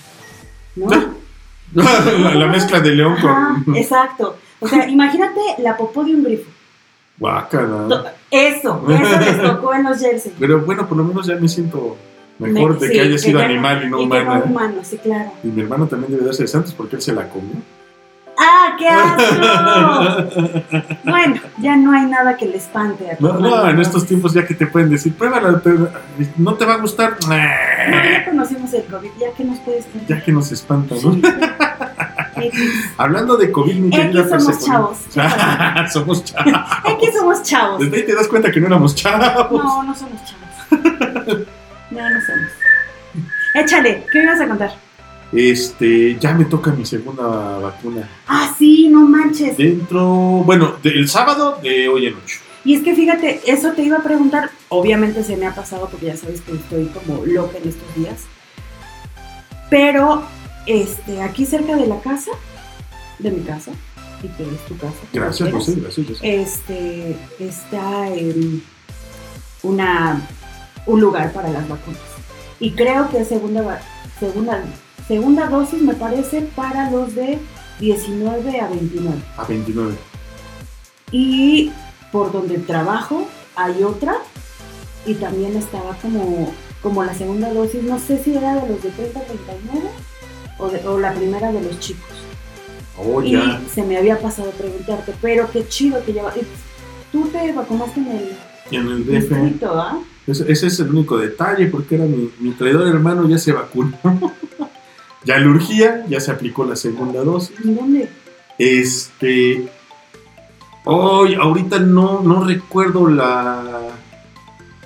¿no? 0.78 1.22
la, 1.74 2.48
mezcla 2.48 2.80
de 2.80 2.92
león 2.92 3.18
con. 3.20 3.76
Exacto. 3.76 4.38
O 4.64 4.68
sea, 4.68 4.88
imagínate 4.88 5.42
la 5.60 5.76
popó 5.76 6.04
de 6.04 6.16
un 6.16 6.24
grifo. 6.24 6.50
Guácala. 7.20 8.14
Eso, 8.32 8.84
eso 8.90 9.20
les 9.20 9.42
tocó 9.42 9.74
en 9.74 9.84
los 9.84 10.00
jersey. 10.00 10.34
Pero 10.40 10.62
bueno, 10.62 10.88
por 10.88 10.98
lo 10.98 11.04
menos 11.04 11.28
ya 11.28 11.36
me 11.36 11.48
siento 11.48 11.98
mejor 12.40 12.80
de 12.80 12.90
que 12.90 13.02
haya 13.02 13.18
sido 13.18 13.40
animal 13.40 13.84
y 13.86 13.90
no 13.90 14.02
humano. 14.02 14.36
No 14.38 14.46
humano, 14.46 14.76
sí, 14.84 14.98
claro. 14.98 15.32
Y 15.44 15.48
mi 15.48 15.62
hermano 15.62 15.88
también 15.88 16.12
debe 16.12 16.26
darse 16.26 16.44
de 16.44 16.48
santos 16.48 16.74
porque 16.74 16.96
él 16.96 17.02
se 17.02 17.14
la 17.14 17.30
comió. 17.30 17.56
¡Ah, 18.36 18.76
qué 18.80 18.88
asco! 18.88 19.24
bueno, 21.04 21.36
ya 21.60 21.76
no 21.76 21.92
hay 21.92 22.08
nada 22.08 22.36
que 22.36 22.48
le 22.48 22.58
espante 22.58 23.12
a 23.12 23.18
No, 23.20 23.40
no, 23.40 23.70
en 23.70 23.80
estos 23.80 24.08
tiempos 24.08 24.34
ya 24.34 24.46
que 24.46 24.56
te 24.56 24.66
pueden 24.66 24.90
decir, 24.90 25.14
pruébala, 25.14 25.62
no 26.38 26.56
te 26.56 26.66
va 26.66 26.74
a 26.74 26.78
gustar. 26.78 27.16
No, 27.22 27.30
ya 27.30 28.26
conocimos 28.30 28.74
el 28.74 28.86
COVID, 28.86 29.12
ya 29.20 29.32
que 29.34 29.44
nos 29.44 29.60
puedes 29.60 29.86
Ya 30.08 30.24
que 30.24 30.32
nos 30.32 30.52
espanta, 30.52 30.96
¿no? 31.04 31.16
Hablando 32.98 33.38
de 33.38 33.52
COVID, 33.52 33.76
mi 33.76 33.90
querida 33.90 34.28
somos 34.40 34.66
chavos. 34.66 34.98
somos 35.92 36.24
chavos. 36.24 36.54
Aquí 36.84 37.08
somos 37.14 37.44
chavos. 37.44 37.80
Desde 37.80 37.98
ahí 37.98 38.06
te 38.06 38.16
das 38.16 38.28
cuenta 38.28 38.52
que 38.52 38.60
no 38.60 38.68
éramos 38.68 38.96
chavos. 38.96 39.52
No, 39.52 39.84
no 39.84 39.96
somos 39.96 40.20
chavos. 40.24 41.48
no, 41.92 42.10
no 42.10 42.22
somos. 42.22 42.52
Échale, 43.54 44.06
¿qué 44.12 44.20
me 44.20 44.26
ibas 44.26 44.42
a 44.42 44.48
contar? 44.48 44.76
Este, 45.32 46.18
ya 46.20 46.34
me 46.34 46.46
toca 46.46 46.72
mi 46.72 46.86
segunda 46.86 47.58
vacuna. 47.60 48.08
Ah, 48.28 48.54
sí, 48.58 48.88
no 48.90 49.02
manches. 49.08 49.58
Dentro, 49.58 50.06
bueno, 50.46 50.76
el 50.84 51.08
sábado 51.10 51.60
de 51.62 51.88
hoy 51.88 52.08
en 52.08 52.16
ocho. 52.16 52.40
Y 52.66 52.76
es 52.76 52.84
que 52.84 52.96
fíjate, 52.96 53.42
eso 53.46 53.72
te 53.74 53.84
iba 53.84 53.98
a 53.98 54.04
preguntar, 54.04 54.50
obviamente 54.70 55.24
se 55.24 55.36
me 55.36 55.46
ha 55.46 55.54
pasado 55.54 55.90
porque 55.90 56.08
ya 56.08 56.18
sabes 56.18 56.42
que 56.42 56.54
estoy 56.54 56.86
como 56.88 57.26
loca 57.26 57.58
en 57.58 57.68
estos 57.68 57.96
días. 57.96 58.26
Pero, 59.70 60.24
este, 60.66 61.22
aquí 61.22 61.46
cerca 61.46 61.76
de 61.76 61.88
la 61.88 62.00
casa, 62.00 62.32
de 63.20 63.32
mi 63.32 63.42
casa, 63.44 63.72
y 64.22 64.28
que 64.30 64.44
es 64.44 64.66
tu 64.66 64.78
casa. 64.78 64.94
Gracias, 65.12 65.52
José, 65.52 65.76
gracias, 65.76 66.08
gracias. 66.08 66.20
Este, 66.24 67.18
está 67.40 68.08
en 68.10 68.64
una, 69.64 70.22
un 70.86 71.02
lugar 71.02 71.32
para 71.34 71.50
las 71.50 71.68
vacunas. 71.68 72.02
Y 72.60 72.72
creo 72.72 73.10
que 73.10 73.22
es 73.22 73.28
segunda, 73.28 73.82
segunda 74.20 74.64
Segunda 75.08 75.48
dosis 75.48 75.82
me 75.82 75.94
parece 75.94 76.42
para 76.56 76.90
los 76.90 77.14
de 77.14 77.38
19 77.80 78.62
a 78.62 78.68
29. 78.70 79.18
A 79.38 79.44
29. 79.44 79.96
Y 81.12 81.72
por 82.12 82.32
donde 82.32 82.58
trabajo 82.60 83.28
hay 83.56 83.84
otra 83.84 84.16
y 85.06 85.16
también 85.16 85.58
estaba 85.58 85.96
como, 86.02 86.54
como 86.82 87.04
la 87.04 87.14
segunda 87.14 87.54
dosis, 87.54 87.84
no 87.84 88.00
sé 88.00 88.24
si 88.24 88.36
era 88.36 88.56
de 88.56 88.70
los 88.70 88.82
de 88.82 88.92
30 88.92 89.20
a 89.20 89.24
39 89.24 89.90
o, 90.58 90.72
o 90.90 91.00
la 91.00 91.14
primera 91.14 91.52
de 91.52 91.62
los 91.62 91.80
chicos. 91.80 92.10
Oh, 92.98 93.22
y 93.24 93.40
se 93.74 93.84
me 93.84 93.98
había 93.98 94.20
pasado 94.20 94.52
preguntarte, 94.52 95.14
pero 95.22 95.50
qué 95.52 95.68
chido 95.68 96.04
que 96.06 96.14
lleva. 96.14 96.34
Tú 97.12 97.28
te 97.28 97.52
vacunaste 97.52 98.00
en 98.00 98.08
el, 98.08 98.38
en 98.72 98.88
el 98.88 99.06
DF. 99.06 99.64
¿ah? 99.66 100.00
Ese, 100.28 100.52
es 100.52 100.80
el 100.80 100.90
único 100.90 101.18
detalle, 101.18 101.68
porque 101.68 101.96
era 101.96 102.06
mi, 102.06 102.32
mi 102.40 102.52
traidor 102.52 102.88
hermano, 102.88 103.28
ya 103.28 103.38
se 103.38 103.52
vacunó. 103.52 103.98
Ya 105.26 105.38
le 105.38 105.48
urgía, 105.48 106.06
ya 106.10 106.20
se 106.20 106.32
aplicó 106.32 106.66
la 106.66 106.76
segunda 106.76 107.24
dosis. 107.24 107.56
¿Dónde? 107.64 108.10
Este. 108.58 109.70
Hoy, 110.86 111.36
ahorita 111.36 111.80
no, 111.80 112.22
no 112.22 112.44
recuerdo 112.44 113.08
la. 113.08 113.88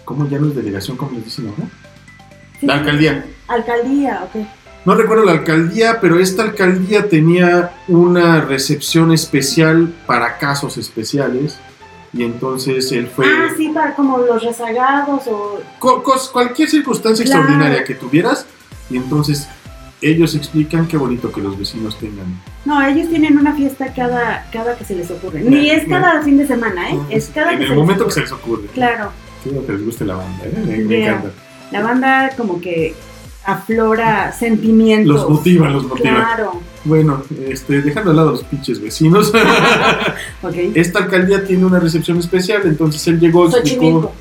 ¿Cómo 0.06 0.28
ya 0.30 0.38
no 0.38 0.50
es 0.50 0.56
delegación? 0.56 0.96
¿Cómo 0.96 1.14
les 1.14 1.26
dicen 1.26 1.48
ahora? 1.48 1.70
la 2.62 2.74
alcaldía. 2.76 3.26
Alcaldía, 3.48 4.24
ok. 4.26 4.46
No 4.88 4.96
recuerdo 4.96 5.26
la 5.26 5.34
alcaldía, 5.34 6.00
pero 6.00 6.18
esta 6.18 6.44
alcaldía 6.44 7.10
tenía 7.10 7.74
una 7.90 8.40
recepción 8.40 9.12
especial 9.12 9.94
para 10.06 10.38
casos 10.38 10.78
especiales. 10.78 11.60
Y 12.14 12.24
entonces 12.24 12.90
él 12.94 13.08
fue. 13.14 13.26
Ah, 13.28 13.50
sí, 13.58 13.68
para 13.68 13.94
como 13.96 14.20
los 14.20 14.42
rezagados 14.42 15.28
o. 15.28 15.60
cualquier 16.32 16.70
circunstancia 16.70 17.24
extraordinaria 17.24 17.84
que 17.84 17.96
tuvieras. 17.96 18.46
Y 18.90 18.96
entonces 18.96 19.50
ellos 20.02 20.36
explican 20.36 20.88
qué 20.88 20.96
bonito 20.96 21.34
que 21.34 21.42
los 21.42 21.60
vecinos 21.60 22.00
tengan. 22.00 22.42
No, 22.64 22.82
ellos 22.82 23.10
tienen 23.10 23.38
una 23.38 23.54
fiesta 23.58 23.94
cada, 23.94 24.50
cada 24.54 24.78
que 24.78 24.86
se 24.86 24.96
les 24.96 25.12
ocurre. 25.12 25.42
Ni 25.42 25.70
es 25.70 25.86
cada 25.86 26.22
fin 26.22 26.38
de 26.38 26.48
semana, 26.48 26.92
¿eh? 26.92 27.00
es 27.10 27.30
cada 27.36 27.52
En 27.52 27.62
el 27.62 27.76
momento 27.76 28.06
que 28.06 28.14
se 28.14 28.22
les 28.22 28.32
ocurre. 28.32 28.68
Claro. 28.68 29.12
Qué 29.44 29.50
que 29.50 29.72
les 29.74 29.84
guste 29.84 30.06
la 30.06 30.16
banda, 30.16 30.46
¿eh? 30.46 30.86
Me, 30.88 31.04
encanta. 31.04 31.32
La 31.72 31.84
banda 31.84 32.32
como 32.38 32.62
que 32.62 32.96
aflora 33.48 34.34
sentimientos. 34.34 35.22
Los 35.22 35.30
motiva, 35.30 35.70
los 35.70 35.86
motiva. 35.86 36.16
Claro. 36.16 36.62
Bueno, 36.84 37.24
este, 37.48 37.82
dejando 37.82 38.12
al 38.12 38.18
lado 38.18 38.32
los 38.32 38.44
pinches 38.44 38.82
vecinos. 38.82 39.34
okay. 40.44 40.74
Esta 40.76 41.00
alcaldía 41.00 41.46
tiene 41.46 41.66
una 41.66 41.80
recepción 41.80 42.20
especial, 42.20 42.64
entonces 42.66 43.08
él 43.08 43.20
llegó, 43.20 43.48
explicó. 43.48 44.12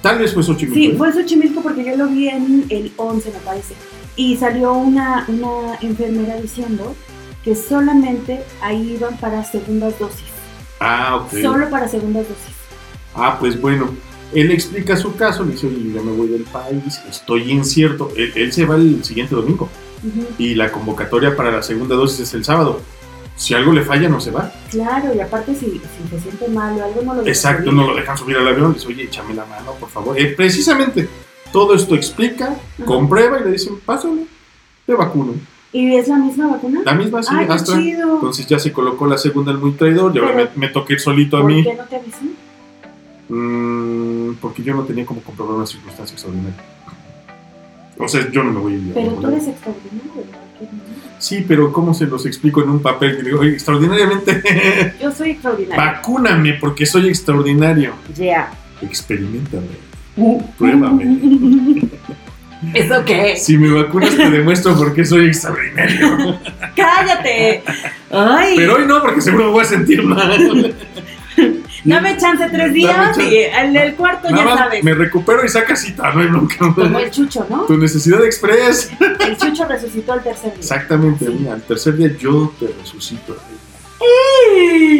Tal 0.00 0.18
vez 0.18 0.32
fue 0.32 0.42
Xochimilco. 0.42 0.74
Sí, 0.74 0.86
¿eh? 0.86 0.94
fue 0.96 1.12
Xochimilco 1.12 1.62
porque 1.62 1.84
yo 1.84 1.94
lo 1.96 2.08
vi 2.08 2.28
en 2.28 2.64
el 2.70 2.90
11, 2.96 3.30
me 3.30 3.38
parece. 3.40 3.74
Y 4.16 4.36
salió 4.36 4.72
una, 4.72 5.26
una 5.28 5.76
enfermera 5.82 6.40
diciendo 6.40 6.96
que 7.44 7.54
solamente 7.54 8.42
ahí 8.62 8.94
iban 8.94 9.16
para 9.18 9.44
segundas 9.44 9.98
dosis. 9.98 10.24
Ah, 10.80 11.16
ok. 11.16 11.42
Solo 11.42 11.68
para 11.68 11.86
segundas 11.86 12.26
dosis. 12.26 12.54
Ah, 13.14 13.36
pues 13.38 13.60
bueno. 13.60 13.90
Él 14.34 14.50
explica 14.50 14.96
su 14.96 15.14
caso, 15.16 15.44
le 15.44 15.52
dice, 15.52 15.66
oye, 15.66 15.92
ya 15.94 16.00
me 16.02 16.12
voy 16.12 16.28
del 16.28 16.44
país, 16.44 17.00
estoy 17.08 17.50
incierto. 17.50 18.10
Él, 18.16 18.52
se 18.52 18.64
va 18.64 18.76
el 18.76 19.04
siguiente 19.04 19.34
domingo. 19.34 19.68
Y 20.38 20.54
la 20.54 20.72
convocatoria 20.72 21.36
para 21.36 21.50
la 21.52 21.62
segunda 21.62 21.94
dosis 21.94 22.20
es 22.20 22.34
el 22.34 22.44
sábado. 22.44 22.80
Si 23.36 23.54
algo 23.54 23.72
le 23.72 23.82
falla, 23.82 24.08
no 24.08 24.20
se 24.20 24.30
va. 24.30 24.52
Claro, 24.70 25.14
y 25.14 25.20
aparte 25.20 25.54
si, 25.54 25.66
si 25.66 26.08
se 26.10 26.20
siente 26.20 26.48
mal 26.48 26.78
o 26.78 26.84
algo, 26.84 27.02
no 27.02 27.14
lo 27.14 27.22
dejan 27.22 27.28
Exacto, 27.28 27.72
no 27.72 27.86
lo 27.86 27.94
dejan 27.94 28.16
subir 28.16 28.36
al 28.36 28.46
avión. 28.48 28.68
Le 28.68 28.74
dice, 28.74 28.88
oye, 28.88 29.04
échame 29.04 29.34
la 29.34 29.44
mano, 29.46 29.72
por 29.80 29.88
favor. 29.88 30.18
Eh, 30.18 30.26
precisamente, 30.36 31.08
todo 31.52 31.74
esto 31.74 31.94
explica, 31.94 32.56
comprueba 32.84 33.40
y 33.40 33.44
le 33.44 33.52
dicen, 33.52 33.78
pásale, 33.84 34.24
te 34.86 34.94
vacuno. 34.94 35.34
¿Y 35.72 35.94
es 35.94 36.08
la 36.08 36.16
misma 36.16 36.48
vacuna? 36.48 36.82
La 36.84 36.94
misma, 36.94 37.22
sí, 37.22 37.30
Ay, 37.32 37.46
Astra. 37.48 37.78
chido. 37.78 38.14
Entonces 38.16 38.46
ya 38.46 38.58
se 38.58 38.72
colocó 38.72 39.06
la 39.06 39.16
segunda 39.16 39.52
el 39.52 39.58
muy 39.58 39.72
traidor 39.72 40.14
y 40.14 40.18
ahora 40.18 40.32
Pero- 40.34 40.50
me, 40.56 40.66
me 40.66 40.72
toqué 40.72 40.94
ir 40.94 41.00
solito 41.00 41.38
a 41.38 41.40
¿Por 41.40 41.50
mí. 41.50 41.62
qué 41.64 41.74
no 41.74 41.84
te 41.84 41.96
avisan? 41.96 42.30
Mm, 43.28 44.34
porque 44.40 44.62
yo 44.62 44.74
no 44.74 44.82
tenía 44.82 45.06
como 45.06 45.20
comprobar 45.22 45.56
una 45.56 45.66
circunstancia 45.66 46.14
extraordinaria. 46.14 46.56
O 47.98 48.08
sea, 48.08 48.28
yo 48.30 48.42
no 48.42 48.52
me 48.52 48.60
voy 48.60 48.74
a 48.90 48.94
Pero 48.94 49.12
tú 49.12 49.28
eres 49.28 49.46
extraordinario. 49.48 50.24
Sí, 51.18 51.44
pero 51.46 51.72
¿cómo 51.72 51.94
se 51.94 52.06
los 52.06 52.26
explico 52.26 52.62
en 52.62 52.70
un 52.70 52.82
papel? 52.82 53.16
Que 53.16 53.22
digo, 53.22 53.40
"Oye, 53.40 53.52
extraordinariamente, 53.52 54.94
Yo 55.00 55.12
soy 55.12 55.30
extraordinario. 55.30 55.76
vacúname 55.76 56.54
porque 56.54 56.84
soy 56.84 57.08
extraordinario. 57.08 57.92
Ya. 58.16 58.50
Experimentame, 58.80 59.66
pruébame. 60.58 61.18
¿Eso 62.74 63.04
qué? 63.04 63.36
Si 63.36 63.58
me 63.58 63.70
vacunas 63.72 64.16
te 64.16 64.30
demuestro 64.30 64.76
por 64.76 64.94
qué 64.94 65.04
soy 65.04 65.26
extraordinario. 65.26 66.38
¡Cállate! 66.76 67.62
¡Ay! 68.10 68.54
Pero 68.56 68.76
hoy 68.76 68.86
no, 68.86 69.00
porque 69.02 69.20
seguro 69.20 69.46
me 69.46 69.50
voy 69.50 69.62
a 69.62 69.66
sentir 69.66 70.02
mal. 70.04 70.74
Dame 71.84 72.16
chance 72.16 72.48
tres 72.50 72.72
días 72.72 73.18
y 73.18 73.36
el, 73.38 73.76
el 73.76 73.94
cuarto 73.94 74.30
Nada 74.30 74.42
ya 74.44 74.50
más 74.50 74.58
sabes. 74.58 74.84
me 74.84 74.94
recupero 74.94 75.44
y 75.44 75.48
saca 75.48 75.74
cita, 75.74 76.12
no 76.12 76.20
hay 76.20 76.26
bronca. 76.28 76.56
Como 76.74 76.98
el 76.98 77.10
chucho, 77.10 77.46
¿no? 77.50 77.62
Tu 77.62 77.76
necesidad 77.76 78.24
express. 78.24 78.90
El 79.26 79.36
chucho 79.36 79.64
resucitó 79.66 80.12
al 80.12 80.22
tercer 80.22 80.50
día. 80.52 80.58
Exactamente, 80.60 81.26
Sí. 81.26 81.36
mira, 81.38 81.54
al 81.54 81.62
tercer 81.62 81.96
día 81.96 82.14
yo 82.18 82.52
te 82.60 82.68
resucito. 82.80 83.36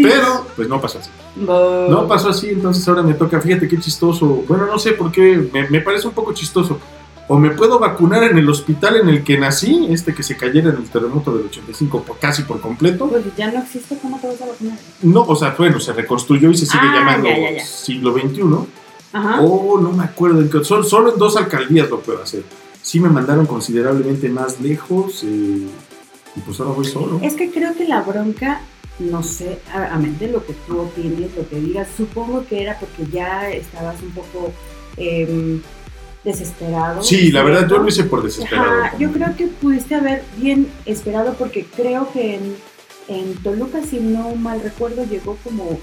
Pero, 0.02 0.46
pues 0.56 0.68
no 0.68 0.80
pasó 0.80 0.98
así. 0.98 1.10
Bo- 1.36 1.86
No 1.90 2.06
pasó 2.08 2.30
así, 2.30 2.50
entonces 2.50 2.86
ahora 2.88 3.02
me 3.02 3.14
toca, 3.14 3.40
fíjate 3.40 3.68
qué 3.68 3.78
chistoso. 3.78 4.26
Bueno, 4.48 4.66
no 4.66 4.78
sé 4.78 4.92
por 4.92 5.10
qué, 5.12 5.48
me, 5.52 5.68
me 5.68 5.80
parece 5.80 6.06
un 6.08 6.14
poco 6.14 6.32
chistoso. 6.32 6.78
O 7.28 7.38
me 7.38 7.50
puedo 7.50 7.78
vacunar 7.78 8.24
en 8.24 8.36
el 8.36 8.48
hospital 8.48 8.96
en 8.96 9.08
el 9.08 9.22
que 9.24 9.38
nací, 9.38 9.86
este 9.90 10.12
que 10.14 10.22
se 10.22 10.36
cayera 10.36 10.70
en 10.70 10.76
el 10.76 10.90
terremoto 10.90 11.34
del 11.36 11.46
85 11.46 12.02
por, 12.02 12.18
casi 12.18 12.42
por 12.42 12.60
completo. 12.60 13.08
Pues 13.08 13.24
ya 13.36 13.50
no 13.50 13.60
existe, 13.62 13.96
¿cómo 14.02 14.18
te 14.20 14.26
vas 14.26 14.42
a 14.42 14.46
vacunar? 14.46 14.76
No, 15.02 15.22
o 15.22 15.36
sea, 15.36 15.54
bueno, 15.56 15.78
se 15.80 15.92
reconstruyó 15.92 16.50
y 16.50 16.56
se 16.56 16.66
sigue 16.66 16.82
Ah, 16.84 16.94
llamando 16.96 17.28
ya, 17.28 17.38
ya, 17.38 17.50
ya. 17.58 17.64
siglo 17.64 18.12
XXI. 18.12 18.42
Ajá. 19.14 19.40
Oh, 19.40 19.78
no 19.80 19.92
me 19.92 20.04
acuerdo, 20.04 20.40
en 20.40 20.50
qué- 20.50 20.64
solo, 20.64 20.82
solo 20.84 21.12
en 21.12 21.18
dos 21.18 21.36
alcaldías 21.36 21.88
lo 21.88 22.00
puedo 22.00 22.22
hacer. 22.22 22.42
Sí 22.82 22.98
me 22.98 23.08
mandaron 23.08 23.46
considerablemente 23.46 24.28
más 24.28 24.60
lejos 24.60 25.22
eh, 25.22 25.66
y 26.36 26.40
pues 26.40 26.58
ahora 26.60 26.72
voy 26.72 26.84
solo. 26.84 27.20
Es 27.22 27.34
que 27.34 27.50
creo 27.50 27.74
que 27.76 27.86
la 27.86 28.00
bronca, 28.02 28.62
no 28.98 29.22
sé, 29.22 29.60
a, 29.72 29.94
a 29.94 29.98
mente 29.98 30.26
lo 30.28 30.44
que 30.44 30.54
tú 30.66 30.80
opines, 30.80 31.30
lo 31.36 31.48
que 31.48 31.56
digas, 31.60 31.88
supongo 31.96 32.44
que 32.46 32.62
era 32.62 32.78
porque 32.80 33.06
ya 33.12 33.48
estabas 33.50 33.96
un 34.02 34.10
poco 34.10 34.52
em, 34.96 35.60
desesperado. 36.24 37.02
Sí, 37.02 37.30
la 37.32 37.42
verdad 37.42 37.68
yo 37.68 37.78
lo 37.78 37.88
hice 37.88 38.04
por 38.04 38.22
desesperado. 38.22 38.84
Ajá, 38.84 38.96
yo 38.98 39.10
creo 39.12 39.36
que 39.36 39.46
pudiste 39.48 39.94
haber 39.94 40.22
bien 40.36 40.68
esperado 40.86 41.34
porque 41.34 41.64
creo 41.66 42.10
que 42.12 42.36
en, 42.36 42.56
en 43.08 43.34
Toluca, 43.42 43.82
si 43.82 43.98
no 44.00 44.34
mal 44.36 44.60
recuerdo, 44.62 45.04
llegó 45.04 45.36
como 45.42 45.78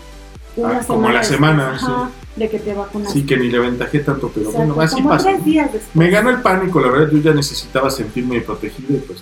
una 0.56 0.78
Ah, 0.80 0.82
como 0.86 1.00
semana 1.02 1.14
la 1.20 1.24
semana, 1.24 1.72
después, 1.72 1.92
ajá, 1.92 2.10
de 2.36 2.50
que 2.50 2.60
te 2.60 2.74
vacunaste. 2.74 3.20
Sí, 3.20 3.26
que 3.26 3.38
ni 3.38 3.50
le 3.50 3.58
aventajé 3.58 4.00
tanto, 4.00 4.30
pero 4.34 4.50
Exacto, 4.50 4.68
bueno, 4.74 4.82
así 4.82 4.96
como 4.96 5.10
pasa. 5.10 5.30
tres 5.30 5.46
días 5.46 5.72
después. 5.74 5.96
Me 5.96 6.10
ganó 6.10 6.30
el 6.30 6.42
pánico, 6.42 6.80
la 6.80 6.90
verdad, 6.90 7.10
yo 7.12 7.18
ya 7.20 7.34
necesitaba 7.34 7.90
sentirme 7.92 8.42
protegido 8.42 8.94
y 8.96 9.00
pues 9.00 9.20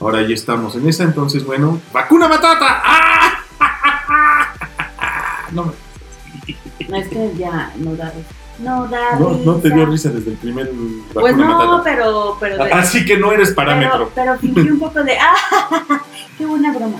ahora 0.00 0.22
ya 0.22 0.34
estamos 0.34 0.74
en 0.76 0.88
esa, 0.88 1.04
entonces 1.04 1.44
bueno, 1.44 1.80
¡vacuna 1.92 2.28
matata! 2.28 2.82
¡Ah! 2.84 3.32
No, 5.52 5.64
me- 5.66 6.88
No, 6.88 6.96
es 6.96 7.08
que 7.08 7.32
ya 7.38 7.72
no 7.76 7.94
da. 7.94 8.12
No 8.58 8.86
da 8.88 9.18
no, 9.18 9.32
no 9.44 9.54
te 9.56 9.68
dio 9.70 9.84
risa 9.86 10.08
desde 10.10 10.30
el 10.30 10.36
primer 10.38 10.70
Pues 11.12 11.36
no, 11.36 11.46
matata. 11.46 11.82
pero, 11.84 12.36
pero, 12.40 12.64
de- 12.64 12.72
Así 12.72 13.04
que 13.04 13.18
no 13.18 13.30
eres 13.32 13.50
parámetro. 13.52 14.10
pero, 14.14 14.38
pero 14.38 14.54
fingí 14.54 14.70
un 14.70 14.78
poco 14.78 15.02
de, 15.02 15.18
¡ah! 15.20 16.00
¡Qué 16.38 16.46
buena 16.46 16.72
broma! 16.72 16.98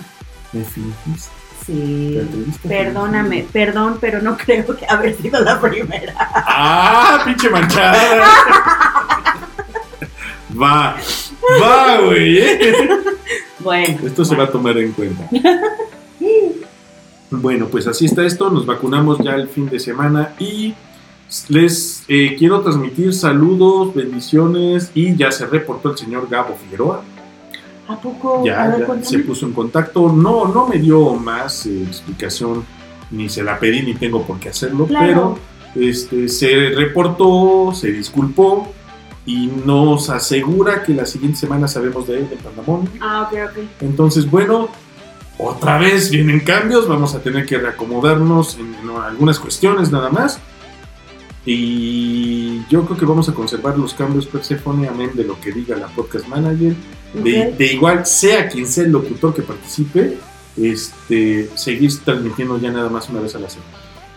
Me 0.52 0.62
fingiste. 0.64 1.30
te 1.66 1.72
Sí. 1.72 2.20
Perdóname, 2.68 3.46
perdón, 3.52 3.98
pero 4.00 4.20
no 4.22 4.36
creo 4.44 4.66
que 4.76 4.86
haber 4.88 5.16
sido 5.16 5.40
la 5.42 5.60
primera. 5.60 6.14
¡Ah, 6.18 7.22
pinche 7.24 7.48
manchada! 7.50 8.22
Va, 10.58 10.96
va, 11.60 12.00
güey. 12.00 12.38
¿eh? 12.38 12.88
Bueno. 13.58 13.98
Esto 14.06 14.24
se 14.24 14.34
va 14.36 14.44
a 14.44 14.50
tomar 14.50 14.78
en 14.78 14.92
cuenta. 14.92 15.28
Bueno, 17.30 17.66
pues 17.66 17.86
así 17.86 18.06
está 18.06 18.24
esto. 18.24 18.48
Nos 18.50 18.64
vacunamos 18.64 19.18
ya 19.18 19.34
el 19.34 19.48
fin 19.48 19.68
de 19.68 19.78
semana 19.80 20.30
y 20.38 20.74
les 21.48 22.04
eh, 22.08 22.36
quiero 22.38 22.60
transmitir 22.60 23.12
saludos, 23.12 23.94
bendiciones 23.94 24.90
y 24.94 25.16
ya 25.16 25.30
se 25.32 25.46
reportó 25.46 25.90
el 25.90 25.98
señor 25.98 26.28
Gabo 26.30 26.56
Figueroa. 26.56 27.02
¿A 27.88 27.96
poco? 28.00 28.40
a 28.42 28.44
Ya, 28.44 28.66
ver, 28.68 28.80
ya 28.80 28.86
cuéntame. 28.86 29.04
se 29.10 29.18
puso 29.20 29.46
en 29.46 29.52
contacto. 29.52 30.12
No, 30.12 30.46
no 30.48 30.66
me 30.66 30.78
dio 30.78 31.14
más 31.14 31.66
eh, 31.66 31.82
explicación, 31.86 32.64
ni 33.10 33.28
se 33.28 33.42
la 33.42 33.58
pedí, 33.58 33.82
ni 33.82 33.94
tengo 33.94 34.22
por 34.22 34.38
qué 34.38 34.48
hacerlo, 34.50 34.86
Claro. 34.86 35.38
pero 35.74 35.86
este, 35.88 36.28
se 36.28 36.70
reportó, 36.74 37.72
se 37.74 37.92
disculpó 37.92 38.72
y 39.24 39.48
nos 39.64 40.10
asegura 40.10 40.82
que 40.84 40.94
la 40.94 41.06
siguiente 41.06 41.38
semana 41.38 41.66
sabemos 41.68 42.06
de 42.06 42.18
él, 42.18 42.30
de 42.30 42.36
Pandamón. 42.36 42.88
Ah, 43.00 43.28
ok, 43.30 43.38
ok. 43.50 43.64
Entonces, 43.82 44.30
bueno, 44.30 44.68
otra 45.38 45.78
vez 45.78 46.10
vienen 46.10 46.40
cambios, 46.40 46.86
vamos 46.88 47.14
a 47.14 47.20
tener 47.20 47.44
que 47.46 47.58
reacomodarnos 47.58 48.56
en, 48.58 48.74
en 48.76 48.90
algunas 48.96 49.38
cuestiones 49.40 49.90
nada 49.90 50.10
más. 50.10 50.38
Y 51.46 52.66
yo 52.68 52.84
creo 52.84 52.98
que 52.98 53.06
vamos 53.06 53.28
a 53.28 53.34
conservar 53.34 53.78
los 53.78 53.94
cambios 53.94 54.26
Persephone, 54.26 54.88
amén 54.88 55.12
de 55.14 55.22
lo 55.24 55.40
que 55.40 55.52
diga 55.52 55.76
la 55.76 55.86
podcast 55.86 56.26
manager. 56.26 56.74
De, 57.14 57.46
Ok. 57.48 57.56
de 57.56 57.72
igual, 57.72 58.04
sea 58.04 58.48
quien 58.48 58.66
sea 58.66 58.84
el 58.84 58.90
locutor 58.90 59.32
que 59.32 59.42
participe, 59.42 60.18
este, 60.56 61.48
seguir 61.54 61.92
transmitiendo 62.04 62.58
ya 62.58 62.72
nada 62.72 62.90
más 62.90 63.08
una 63.08 63.20
vez 63.20 63.34
a 63.36 63.38
la 63.38 63.48
semana. 63.48 63.70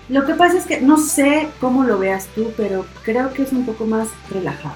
Lo 0.10 0.26
que 0.26 0.34
pasa 0.34 0.58
es 0.58 0.66
que 0.66 0.82
no 0.82 0.98
sé 0.98 1.50
cómo 1.62 1.84
lo 1.84 2.00
veas 2.00 2.28
tú, 2.34 2.52
pero 2.58 2.84
creo 3.04 3.32
que 3.32 3.44
es 3.44 3.52
un 3.52 3.64
poco 3.64 3.86
más 3.86 4.08
relajado. 4.32 4.76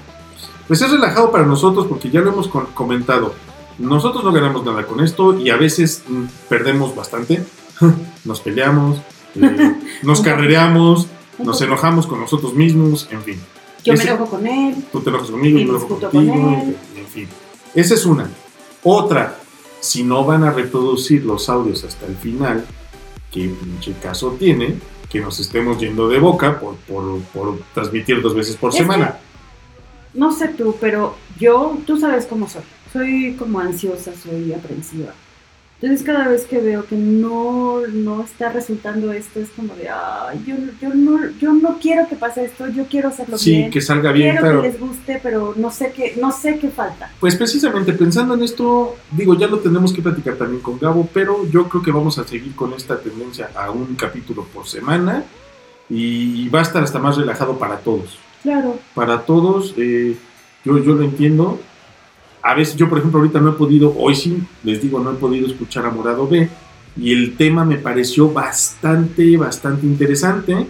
Pues 0.68 0.80
es 0.80 0.90
relajado 0.90 1.32
para 1.32 1.44
nosotros 1.44 1.86
porque 1.88 2.08
ya 2.08 2.20
lo 2.20 2.32
hemos 2.32 2.48
comentado. 2.48 3.34
Nosotros 3.78 4.22
no 4.22 4.32
ganamos 4.32 4.64
nada 4.64 4.86
con 4.86 5.02
esto 5.02 5.36
y 5.36 5.50
a 5.50 5.56
veces 5.56 6.04
mm, 6.06 6.24
perdemos 6.48 6.94
bastante. 6.94 7.42
Nos 8.24 8.40
peleamos, 8.40 8.98
eh, 9.34 9.74
nos 10.04 10.20
carrereamos, 10.20 11.08
nos 11.38 11.60
enojamos 11.60 12.06
con 12.06 12.20
nosotros 12.20 12.54
mismos, 12.54 13.08
en 13.10 13.22
fin. 13.22 13.40
Yo 13.84 13.94
me 13.94 14.02
enojo 14.02 14.26
con 14.26 14.46
él. 14.46 14.76
Tú 14.92 15.00
te 15.00 15.10
enojas 15.10 15.30
conmigo, 15.30 15.58
yo 15.58 15.64
me 15.64 15.70
enojo 15.70 15.88
contigo, 15.88 16.10
con 16.10 16.54
él. 16.54 16.76
en 16.96 17.06
fin. 17.06 17.28
Esa 17.74 17.94
es 17.94 18.06
una. 18.06 18.30
Otra, 18.82 19.38
si 19.80 20.02
no 20.02 20.24
van 20.24 20.44
a 20.44 20.50
reproducir 20.50 21.24
los 21.24 21.48
audios 21.48 21.84
hasta 21.84 22.06
el 22.06 22.16
final, 22.16 22.64
¿qué 23.30 23.48
pinche 23.48 23.94
caso 24.02 24.36
tiene 24.38 24.76
que 25.10 25.20
nos 25.20 25.38
estemos 25.40 25.78
yendo 25.78 26.08
de 26.08 26.18
boca 26.18 26.58
por, 26.58 26.76
por, 26.76 27.20
por 27.34 27.58
transmitir 27.74 28.20
dos 28.22 28.34
veces 28.34 28.56
por 28.56 28.70
Es 28.70 28.76
semana? 28.76 29.18
No 30.14 30.32
sé 30.32 30.48
tú, 30.48 30.76
pero 30.80 31.16
yo, 31.38 31.76
tú 31.86 31.98
sabes 31.98 32.26
cómo 32.26 32.48
soy. 32.48 32.62
Soy 32.92 33.34
como 33.36 33.58
ansiosa, 33.58 34.12
soy 34.14 34.52
aprensiva. 34.52 35.12
Entonces 35.84 36.06
cada 36.06 36.28
vez 36.28 36.46
que 36.46 36.60
veo 36.62 36.86
que 36.86 36.96
no, 36.96 37.86
no 37.92 38.22
está 38.22 38.48
resultando 38.48 39.12
esto, 39.12 39.38
es 39.38 39.50
como 39.50 39.74
de, 39.74 39.90
ay, 39.90 40.42
yo, 40.46 40.54
yo, 40.80 40.94
no, 40.94 41.28
yo 41.38 41.52
no 41.52 41.78
quiero 41.78 42.08
que 42.08 42.16
pase 42.16 42.46
esto, 42.46 42.66
yo 42.68 42.86
quiero 42.86 43.08
hacerlo 43.08 43.36
Sí, 43.36 43.50
bien. 43.50 43.70
que 43.70 43.82
salga 43.82 44.10
bien, 44.10 44.30
quiero 44.30 44.40
claro. 44.46 44.62
que 44.62 44.68
les 44.68 44.80
guste, 44.80 45.20
pero 45.22 45.52
no 45.56 45.70
sé 45.70 45.92
qué, 45.94 46.14
no 46.18 46.32
sé 46.32 46.58
qué 46.58 46.70
falta. 46.70 47.12
Pues 47.20 47.36
precisamente 47.36 47.92
pensando 47.92 48.32
en 48.32 48.42
esto, 48.44 48.96
digo, 49.10 49.36
ya 49.38 49.46
lo 49.46 49.58
tenemos 49.58 49.92
que 49.92 50.00
platicar 50.00 50.36
también 50.36 50.62
con 50.62 50.78
Gabo, 50.78 51.06
pero 51.12 51.46
yo 51.50 51.68
creo 51.68 51.82
que 51.82 51.92
vamos 51.92 52.18
a 52.18 52.26
seguir 52.26 52.54
con 52.54 52.72
esta 52.72 52.98
tendencia 52.98 53.50
a 53.54 53.70
un 53.70 53.94
capítulo 53.94 54.44
por 54.54 54.66
semana 54.66 55.22
y 55.90 56.48
va 56.48 56.60
a 56.60 56.62
estar 56.62 56.82
hasta 56.82 56.98
más 56.98 57.18
relajado 57.18 57.58
para 57.58 57.76
todos. 57.76 58.18
Claro. 58.42 58.78
Para 58.94 59.26
todos, 59.26 59.74
eh, 59.76 60.16
yo, 60.64 60.78
yo 60.78 60.94
lo 60.94 61.04
entiendo. 61.04 61.60
A 62.46 62.52
veces 62.54 62.76
yo, 62.76 62.90
por 62.90 62.98
ejemplo, 62.98 63.20
ahorita 63.20 63.40
no 63.40 63.50
he 63.50 63.54
podido, 63.54 63.94
hoy 63.96 64.14
sí, 64.14 64.38
les 64.64 64.82
digo, 64.82 65.00
no 65.00 65.12
he 65.12 65.14
podido 65.14 65.46
escuchar 65.46 65.86
a 65.86 65.90
Morado 65.90 66.28
B 66.28 66.46
y 66.94 67.10
el 67.10 67.38
tema 67.38 67.64
me 67.64 67.78
pareció 67.78 68.30
bastante, 68.30 69.38
bastante 69.38 69.86
interesante 69.86 70.66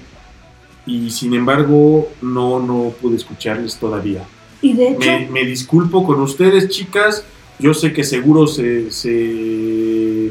y 0.86 1.10
sin 1.10 1.34
embargo 1.34 2.08
no, 2.22 2.60
no 2.60 2.90
pude 3.02 3.16
escucharles 3.16 3.76
todavía. 3.76 4.22
Y 4.62 4.74
de 4.74 4.90
hecho, 4.90 5.00
Me, 5.00 5.28
me 5.28 5.44
disculpo 5.44 6.06
con 6.06 6.20
ustedes, 6.20 6.68
chicas. 6.68 7.24
Yo 7.58 7.74
sé 7.74 7.92
que 7.92 8.04
seguro 8.04 8.46
se, 8.46 8.92
se 8.92 10.30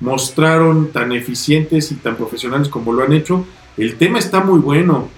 mostraron 0.00 0.92
tan 0.92 1.12
eficientes 1.12 1.92
y 1.92 1.96
tan 1.96 2.16
profesionales 2.16 2.70
como 2.70 2.94
lo 2.94 3.04
han 3.04 3.12
hecho. 3.12 3.44
El 3.76 3.96
tema 3.96 4.18
está 4.18 4.40
muy 4.40 4.60
bueno. 4.60 5.08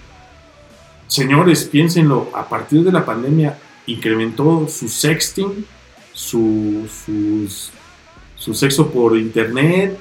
Señores, 1.06 1.64
piénsenlo. 1.64 2.30
A 2.34 2.48
partir 2.48 2.82
de 2.82 2.90
la 2.90 3.04
pandemia 3.04 3.58
incrementó 3.86 4.66
su 4.68 4.88
sexting, 4.88 5.64
su, 6.12 6.86
sus- 7.04 7.70
su 8.36 8.54
sexo 8.54 8.90
por 8.90 9.16
internet. 9.16 9.98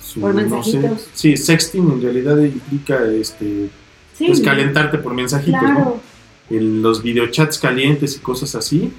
su- 0.00 0.20
Por 0.20 0.34
no 0.34 0.62
sé. 0.62 0.90
Sí, 1.14 1.36
sexting 1.36 1.90
en 1.92 2.02
realidad 2.02 2.38
implica 2.38 3.04
este, 3.06 3.68
sí, 4.14 4.26
pues, 4.26 4.40
calentarte 4.40 4.98
por 4.98 5.14
mensajitos, 5.14 5.62
¿no? 5.62 5.74
claro. 5.74 6.00
en 6.50 6.82
los 6.82 7.02
videochats 7.02 7.58
calientes 7.58 8.16
y 8.16 8.20
cosas 8.20 8.54
así. 8.54 8.92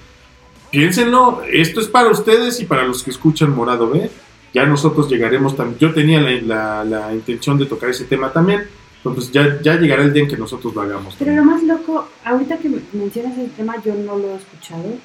piénsenlo, 0.71 1.43
esto 1.51 1.79
es 1.79 1.87
para 1.87 2.09
ustedes 2.09 2.59
y 2.59 2.65
para 2.65 2.83
los 2.85 3.03
que 3.03 3.11
escuchan 3.11 3.51
Morado 3.55 3.89
B. 3.89 4.09
Ya 4.53 4.65
nosotros 4.65 5.09
llegaremos 5.09 5.55
también. 5.55 5.77
Yo 5.79 5.93
tenía 5.93 6.19
la, 6.21 7.11
intención 7.13 7.57
de 7.57 7.65
tocar 7.65 7.89
ese 7.89 8.05
tema 8.05 8.31
también. 8.31 8.63
Entonces 9.05 9.31
ya, 9.31 9.61
ya 9.61 9.75
llegará 9.79 10.03
el 10.03 10.13
día 10.13 10.23
en 10.23 10.29
que 10.29 10.35
nosotros 10.37 10.73
lo 10.73 10.81
hagamos. 10.81 11.15
Pero 11.19 11.35
lo 11.35 11.43
más 11.43 11.61
loco, 11.61 12.07
ahorita 12.23 12.57
que 12.57 12.71
mencionas 12.93 13.37
el 13.37 13.51
tema, 13.51 13.75
yo 13.83 13.93
no 13.93 14.17
lo 14.17 14.31
he 14.31 14.35
escuchado. 14.35 14.95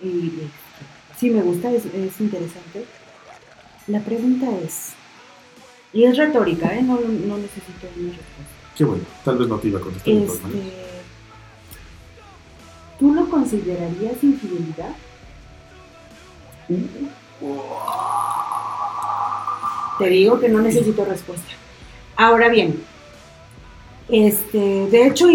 Y 0.00 0.32
sí 1.18 1.30
me 1.30 1.42
gusta, 1.42 1.68
es, 1.72 1.84
interesante. 2.20 2.84
La 3.88 4.00
pregunta 4.00 4.46
es, 4.64 4.90
y 5.92 6.04
es 6.04 6.16
retórica, 6.16 6.72
¿eh? 6.76 6.82
no, 6.82 6.94
no 7.00 7.38
necesito 7.38 7.88
una 7.96 8.10
respuesta. 8.10 8.54
Qué 8.76 8.84
bueno, 8.84 9.02
tal 9.24 9.38
vez 9.38 9.48
no 9.48 9.58
te 9.58 9.68
iba 9.68 9.80
a 9.80 9.82
contestar. 9.82 10.14
Este, 10.14 10.72
¿Tú 13.00 13.12
lo 13.12 13.28
considerarías 13.28 14.22
infidelidad? 14.22 14.94
Te 19.98 20.08
digo 20.08 20.38
que 20.38 20.48
no 20.48 20.62
necesito 20.62 21.04
respuesta. 21.04 21.50
Ahora 22.16 22.48
bien, 22.48 22.80
este, 24.12 24.58
de 24.58 25.06
hecho, 25.06 25.26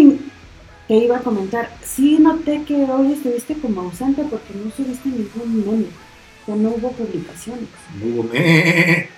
te 0.88 0.94
iba 0.94 1.16
a 1.16 1.20
comentar, 1.20 1.70
sí 1.82 2.18
noté 2.18 2.62
que 2.64 2.74
hoy 2.84 3.12
estuviste 3.12 3.54
como 3.54 3.82
ausente 3.82 4.24
porque 4.30 4.54
no 4.54 4.70
subiste 4.70 5.08
ningún 5.08 5.64
meme, 5.66 5.86
o 6.46 6.54
no 6.54 6.70
hubo 6.70 6.92
publicaciones. 6.92 7.68
No 8.00 8.06
hubo 8.06 8.22
meme. 8.24 9.08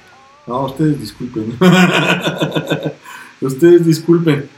No, 0.47 0.65
ustedes 0.65 0.99
disculpen. 0.99 1.59
ustedes 3.41 3.85
disculpen. 3.85 4.49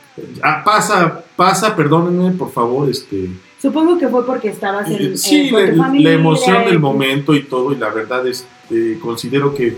Ah, 0.42 0.62
pasa, 0.64 1.24
pasa, 1.34 1.74
perdónenme, 1.74 2.32
por 2.32 2.52
favor, 2.52 2.88
este 2.88 3.30
Supongo 3.60 3.98
que 3.98 4.08
fue 4.08 4.24
porque 4.24 4.48
estabas 4.48 4.90
en, 4.90 5.18
sí, 5.18 5.50
la, 5.50 6.12
emoción 6.12 6.64
del 6.64 6.78
momento 6.78 7.34
y 7.34 7.42
todo, 7.42 7.72
y 7.72 7.76
la 7.76 7.90
verdad 7.90 8.26
es, 8.26 8.46
eh, 8.70 8.98
considero 9.02 9.54
que 9.54 9.76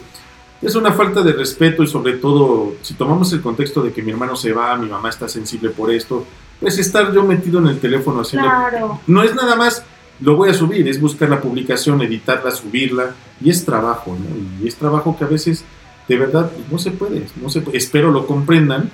es 0.63 0.75
una 0.77 0.93
falta 0.93 1.23
de 1.23 1.33
respeto 1.33 1.83
y 1.83 1.89
sobre 1.89 2.15
todo, 2.15 2.75
si 2.83 2.95
tomamos 2.95 3.33
el 3.33 3.41
contexto 3.41 3.83
de 3.83 3.93
que 3.93 4.03
mi 4.03 4.13
hermano 4.13 4.37
se 4.37 4.53
va, 4.53 4.77
mi 4.77 4.89
mamá 4.89 5.09
está 5.09 5.29
sensible 5.29 5.71
por 5.71 5.91
esto, 5.91 6.25
pues 6.61 6.79
estar 6.79 7.13
yo 7.13 7.25
metido 7.25 7.59
en 7.59 7.67
el 7.67 7.81
teléfono 7.81 8.21
haciendo... 8.21 8.49
Claro. 8.49 9.01
No 9.09 9.23
es 9.25 9.35
nada 9.35 9.57
más, 9.57 9.85
lo 10.21 10.37
voy 10.37 10.51
a 10.51 10.55
subir, 10.55 10.87
es 10.89 11.01
buscar 11.01 11.29
la 11.29 11.41
publicación, 11.41 12.01
editarla, 12.03 12.53
subirla, 12.53 13.15
y 13.41 13.51
es 13.51 13.65
trabajo, 13.65 14.17
¿no? 14.17 14.65
Y 14.65 14.69
es 14.69 14.77
trabajo 14.77 15.17
que 15.19 15.25
a 15.25 15.29
veces, 15.29 15.65
de 16.07 16.17
verdad, 16.17 16.53
no 16.71 16.79
se 16.79 16.93
puede, 16.93 17.27
no 17.41 17.51
se 17.51 17.65
espero 17.73 18.13
lo 18.13 18.27
comprendan, 18.27 18.91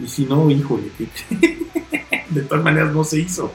y 0.00 0.06
si 0.06 0.24
no, 0.24 0.48
híjole, 0.48 0.84
de 2.30 2.42
todas 2.42 2.62
maneras 2.62 2.94
no 2.94 3.02
se 3.02 3.18
hizo. 3.18 3.50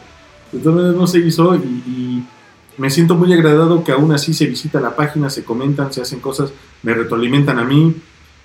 De 0.52 0.60
todas 0.60 0.76
maneras 0.76 0.98
no 0.98 1.08
se 1.08 1.20
hizo 1.20 1.56
y, 1.56 2.26
me 2.78 2.90
siento 2.90 3.16
muy 3.16 3.32
agradado 3.34 3.84
que 3.84 3.92
aún 3.92 4.12
así 4.12 4.34
se 4.34 4.46
visita 4.46 4.80
la 4.80 4.96
página, 4.96 5.30
se 5.30 5.44
comentan, 5.44 5.92
se 5.94 6.02
hacen 6.02 6.20
cosas, 6.20 6.52
me 6.82 6.94
retroalimentan 6.94 7.60
a 7.60 7.64
mí. 7.64 7.96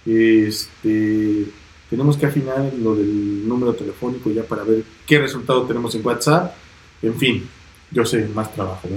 Este, 0.06 1.46
tenemos 1.90 2.16
que 2.16 2.26
afinar 2.26 2.72
lo 2.80 2.94
del 2.94 3.48
número 3.48 3.74
telefónico 3.74 4.30
ya 4.30 4.42
para 4.42 4.62
ver 4.64 4.82
qué 5.06 5.18
resultado 5.18 5.62
tenemos 5.62 5.94
en 5.94 6.06
WhatsApp. 6.06 6.54
En 7.02 7.14
fin, 7.14 7.48
yo 7.90 8.04
sé, 8.04 8.28
más 8.34 8.52
trabajo. 8.52 8.88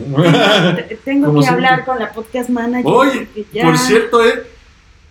Tengo 1.06 1.40
que 1.40 1.48
hablar 1.48 1.86
con 1.86 2.00
la 2.00 2.12
podcast 2.12 2.50
manager. 2.50 2.92
Oye, 2.92 3.28
por 3.62 3.78
cierto, 3.78 4.26
eh, 4.26 4.44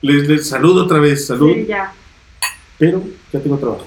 les, 0.02 0.48
saludo 0.48 0.84
otra 0.84 0.98
vez, 0.98 1.26
salud. 1.26 1.52
Sí, 1.54 1.66
ya. 1.66 1.92
Pero 2.78 3.02
ya 3.32 3.40
tengo 3.40 3.58
trabajo. 3.58 3.86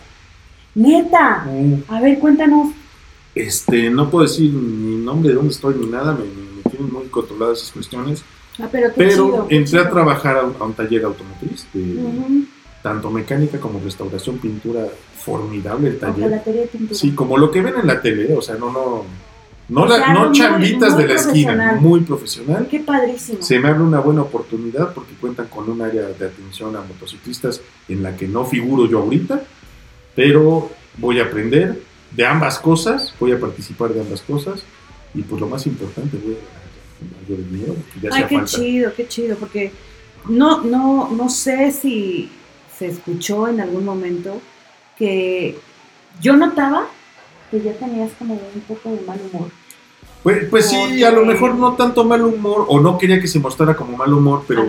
Neta, 0.75 1.45
mm. 1.45 1.83
a 1.87 2.01
ver, 2.01 2.19
cuéntanos. 2.19 2.69
Este, 3.35 3.89
no 3.89 4.09
puedo 4.09 4.25
decir 4.25 4.53
ni 4.53 4.97
nombre 4.97 5.29
de 5.29 5.35
dónde 5.35 5.51
estoy 5.51 5.75
ni 5.75 5.87
nada, 5.87 6.13
me, 6.13 6.69
tienen 6.69 6.91
muy 6.91 7.05
controladas 7.07 7.59
esas 7.59 7.71
cuestiones. 7.71 8.23
Ah, 8.59 8.67
pero 8.71 8.91
pero 8.95 9.47
entré 9.49 9.79
a 9.79 9.89
trabajar 9.89 10.37
a, 10.37 10.63
un 10.63 10.73
taller 10.73 11.05
automotriz, 11.05 11.65
tanto 12.83 13.09
mecánica 13.09 13.59
como 13.59 13.79
restauración, 13.83 14.37
pintura, 14.37 14.87
formidable 15.17 15.89
el 15.89 15.99
taller. 15.99 16.41
Sí, 16.91 17.11
como 17.11 17.37
lo 17.37 17.49
que 17.49 17.61
ven 17.61 17.75
en 17.79 17.87
la 17.87 17.99
tele, 18.01 18.35
o 18.35 18.41
sea, 18.41 18.55
no, 18.55 18.71
no, 18.71 19.05
no, 19.69 19.85
la, 19.87 20.13
no 20.13 20.31
chambitas 20.31 20.95
de 20.95 21.07
la 21.07 21.15
esquina, 21.15 21.77
muy 21.79 22.01
profesional. 22.01 22.67
Qué 22.69 22.81
padrísimo. 22.81 23.41
Se 23.41 23.57
me 23.57 23.69
abre 23.69 23.81
una 23.81 23.99
buena 23.99 24.21
oportunidad 24.21 24.93
porque 24.93 25.15
cuentan 25.15 25.47
con 25.47 25.67
un 25.69 25.81
área 25.81 26.03
de 26.03 26.25
atención 26.27 26.75
a 26.75 26.81
motociclistas 26.81 27.61
en 27.89 28.03
la 28.03 28.15
que 28.15 28.27
no 28.27 28.45
figuro 28.45 28.85
yo 28.87 28.99
ahorita, 28.99 29.41
pero 30.15 30.69
voy 30.97 31.19
a 31.19 31.23
aprender 31.23 31.81
de 32.15 32.25
ambas 32.25 32.59
cosas, 32.59 33.13
voy 33.19 33.31
a 33.31 33.39
participar 33.39 33.93
de 33.93 34.01
ambas 34.01 34.21
cosas 34.21 34.63
y 35.13 35.21
pues 35.21 35.41
lo 35.41 35.47
más 35.47 35.65
importante, 35.67 36.17
voy 36.17 36.35
a 36.35 37.29
ganar 37.29 37.49
dinero. 37.49 37.75
Ay, 38.11 38.25
qué 38.27 38.43
chido, 38.45 38.93
qué 38.95 39.07
chido, 39.07 39.35
porque 39.37 39.71
no, 40.27 40.63
no, 40.63 41.09
no 41.11 41.29
sé 41.29 41.71
si 41.71 42.29
se 42.77 42.87
escuchó 42.87 43.47
en 43.47 43.61
algún 43.61 43.85
momento 43.85 44.41
que 44.97 45.57
yo 46.21 46.35
notaba 46.35 46.87
que 47.51 47.61
ya 47.61 47.73
tenías 47.73 48.11
como 48.17 48.33
un 48.33 48.61
poco 48.67 48.91
de 48.91 49.01
mal 49.01 49.19
humor. 49.31 49.49
Pues, 50.23 50.45
pues 50.49 50.69
sí, 50.69 51.03
a 51.03 51.11
lo 51.11 51.25
mejor 51.25 51.53
no 51.55 51.73
tanto 51.73 52.05
mal 52.05 52.21
humor, 52.23 52.65
o 52.69 52.79
no 52.79 52.97
quería 52.97 53.19
que 53.19 53.27
se 53.27 53.39
mostrara 53.39 53.75
como 53.75 53.97
mal 53.97 54.13
humor, 54.13 54.45
pero 54.47 54.65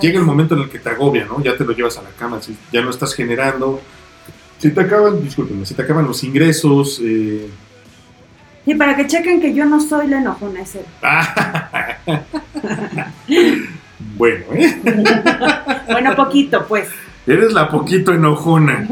llega 0.00 0.18
el 0.18 0.24
momento 0.24 0.54
en 0.54 0.62
el 0.62 0.70
que 0.70 0.78
te 0.78 0.88
agobia, 0.88 1.26
¿no? 1.26 1.42
Ya 1.42 1.56
te 1.56 1.64
lo 1.64 1.72
llevas 1.72 1.98
a 1.98 2.02
la 2.02 2.10
cama, 2.10 2.40
ya 2.72 2.80
no 2.80 2.88
estás 2.88 3.14
generando, 3.14 3.80
si 4.58 4.70
te 4.70 4.80
acaban, 4.80 5.22
discúlpenme, 5.22 5.64
si 5.64 5.74
te 5.74 5.82
acaban 5.82 6.06
los 6.06 6.22
ingresos. 6.24 7.00
Eh... 7.02 7.48
Y 8.66 8.74
para 8.74 8.96
que 8.96 9.06
chequen 9.06 9.40
que 9.40 9.54
yo 9.54 9.64
no 9.64 9.80
soy 9.80 10.08
la 10.08 10.18
enojona 10.18 10.62
ese. 10.62 10.84
bueno, 14.16 14.44
¿eh? 14.52 14.82
bueno, 15.86 16.16
poquito, 16.16 16.66
pues. 16.66 16.88
Eres 17.26 17.52
la 17.52 17.68
poquito 17.68 18.12
enojona. 18.12 18.88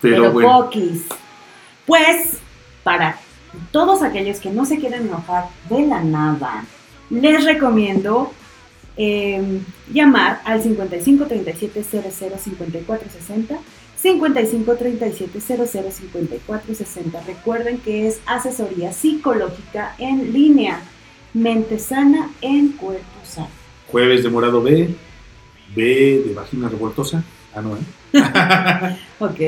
Pero, 0.00 0.32
bueno. 0.32 0.70
Pues, 1.86 2.38
para 2.82 3.16
todos 3.72 4.02
aquellos 4.02 4.38
que 4.38 4.50
no 4.50 4.64
se 4.64 4.78
quieren 4.78 5.06
enojar 5.06 5.48
de 5.68 5.86
la 5.86 6.02
nada, 6.02 6.64
les 7.10 7.44
recomiendo 7.44 8.32
eh, 8.96 9.60
llamar 9.92 10.40
al 10.44 10.62
55 10.62 11.26
37 11.26 11.84
00 12.10 12.38
54 12.38 13.10
60 13.10 13.58
55 14.04 14.76
37 14.76 15.40
00 15.40 15.90
54 15.90 16.74
60. 16.74 17.22
Recuerden 17.22 17.78
que 17.78 18.06
es 18.06 18.20
asesoría 18.26 18.92
psicológica 18.92 19.94
en 19.96 20.30
línea. 20.30 20.82
Mente 21.32 21.78
sana 21.78 22.30
en 22.42 22.72
cuerpo 22.72 23.02
sano. 23.24 23.48
Jueves 23.90 24.22
de 24.22 24.28
morado 24.28 24.62
B, 24.62 24.94
B 25.74 26.22
de 26.26 26.34
vagina 26.34 26.68
revoltosa. 26.68 27.24
Ah, 27.54 27.62
no, 27.62 27.76
¿eh? 27.76 28.98
ok. 29.20 29.40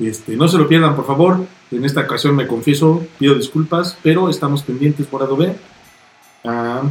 Este, 0.00 0.36
no 0.36 0.48
se 0.48 0.56
lo 0.56 0.66
pierdan, 0.66 0.96
por 0.96 1.06
favor. 1.06 1.44
En 1.70 1.84
esta 1.84 2.00
ocasión 2.00 2.34
me 2.34 2.46
confieso, 2.46 3.04
pido 3.18 3.34
disculpas, 3.34 3.98
pero 4.02 4.30
estamos 4.30 4.62
pendientes, 4.62 5.12
morado 5.12 5.36
B. 5.36 5.54
Ah. 6.44 6.82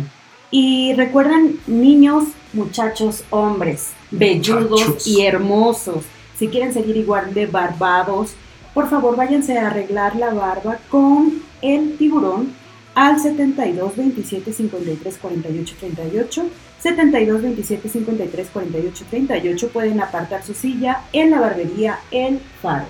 y 0.51 0.93
recuerden, 0.93 1.59
niños, 1.65 2.25
muchachos, 2.53 3.23
hombres, 3.31 3.89
velludos 4.11 5.05
y 5.07 5.25
hermosos 5.25 6.05
si 6.41 6.47
quieren 6.47 6.73
seguir 6.73 6.97
igual 6.97 7.35
de 7.35 7.45
barbados, 7.45 8.31
por 8.73 8.89
favor 8.89 9.15
váyanse 9.15 9.59
a 9.59 9.67
arreglar 9.67 10.15
la 10.15 10.33
barba 10.33 10.79
con 10.89 11.43
el 11.61 11.97
tiburón 11.99 12.51
al 12.95 13.19
72 13.19 13.95
27 13.95 14.51
53 14.51 15.19
48 15.21 15.75
38. 15.79 16.45
72 16.79 17.43
27 17.43 17.89
53 17.89 18.47
48 18.51 19.05
38. 19.11 19.69
Pueden 19.69 20.01
apartar 20.01 20.43
su 20.43 20.55
silla 20.55 21.03
en 21.13 21.29
la 21.29 21.39
barbería 21.39 21.99
El 22.09 22.39
Faro. 22.59 22.85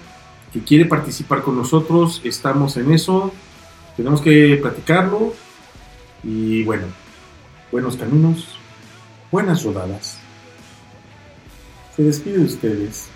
que 0.52 0.64
quiere 0.64 0.84
participar 0.84 1.42
con 1.42 1.56
nosotros, 1.56 2.20
estamos 2.24 2.76
en 2.76 2.90
eso, 2.90 3.32
tenemos 3.96 4.20
que 4.20 4.58
platicarlo 4.60 5.32
y 6.24 6.64
bueno, 6.64 6.86
buenos 7.70 7.96
caminos, 7.96 8.48
buenas 9.30 9.62
rodadas. 9.62 10.18
Se 11.94 12.02
despide 12.02 12.38
de 12.38 12.44
ustedes. 12.46 13.06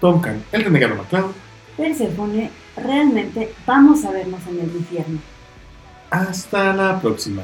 Tom 0.00 0.22
el 0.52 0.62
renegado 0.62 0.94
MacLeod. 0.94 1.32
Persephone 1.76 2.48
realmente 2.78 3.54
vamos 3.66 4.04
a 4.04 4.10
vernos 4.10 4.40
en 4.48 4.60
el 4.60 4.76
infierno. 4.76 5.18
Hasta 6.10 6.72
la 6.72 7.00
próxima. 7.00 7.42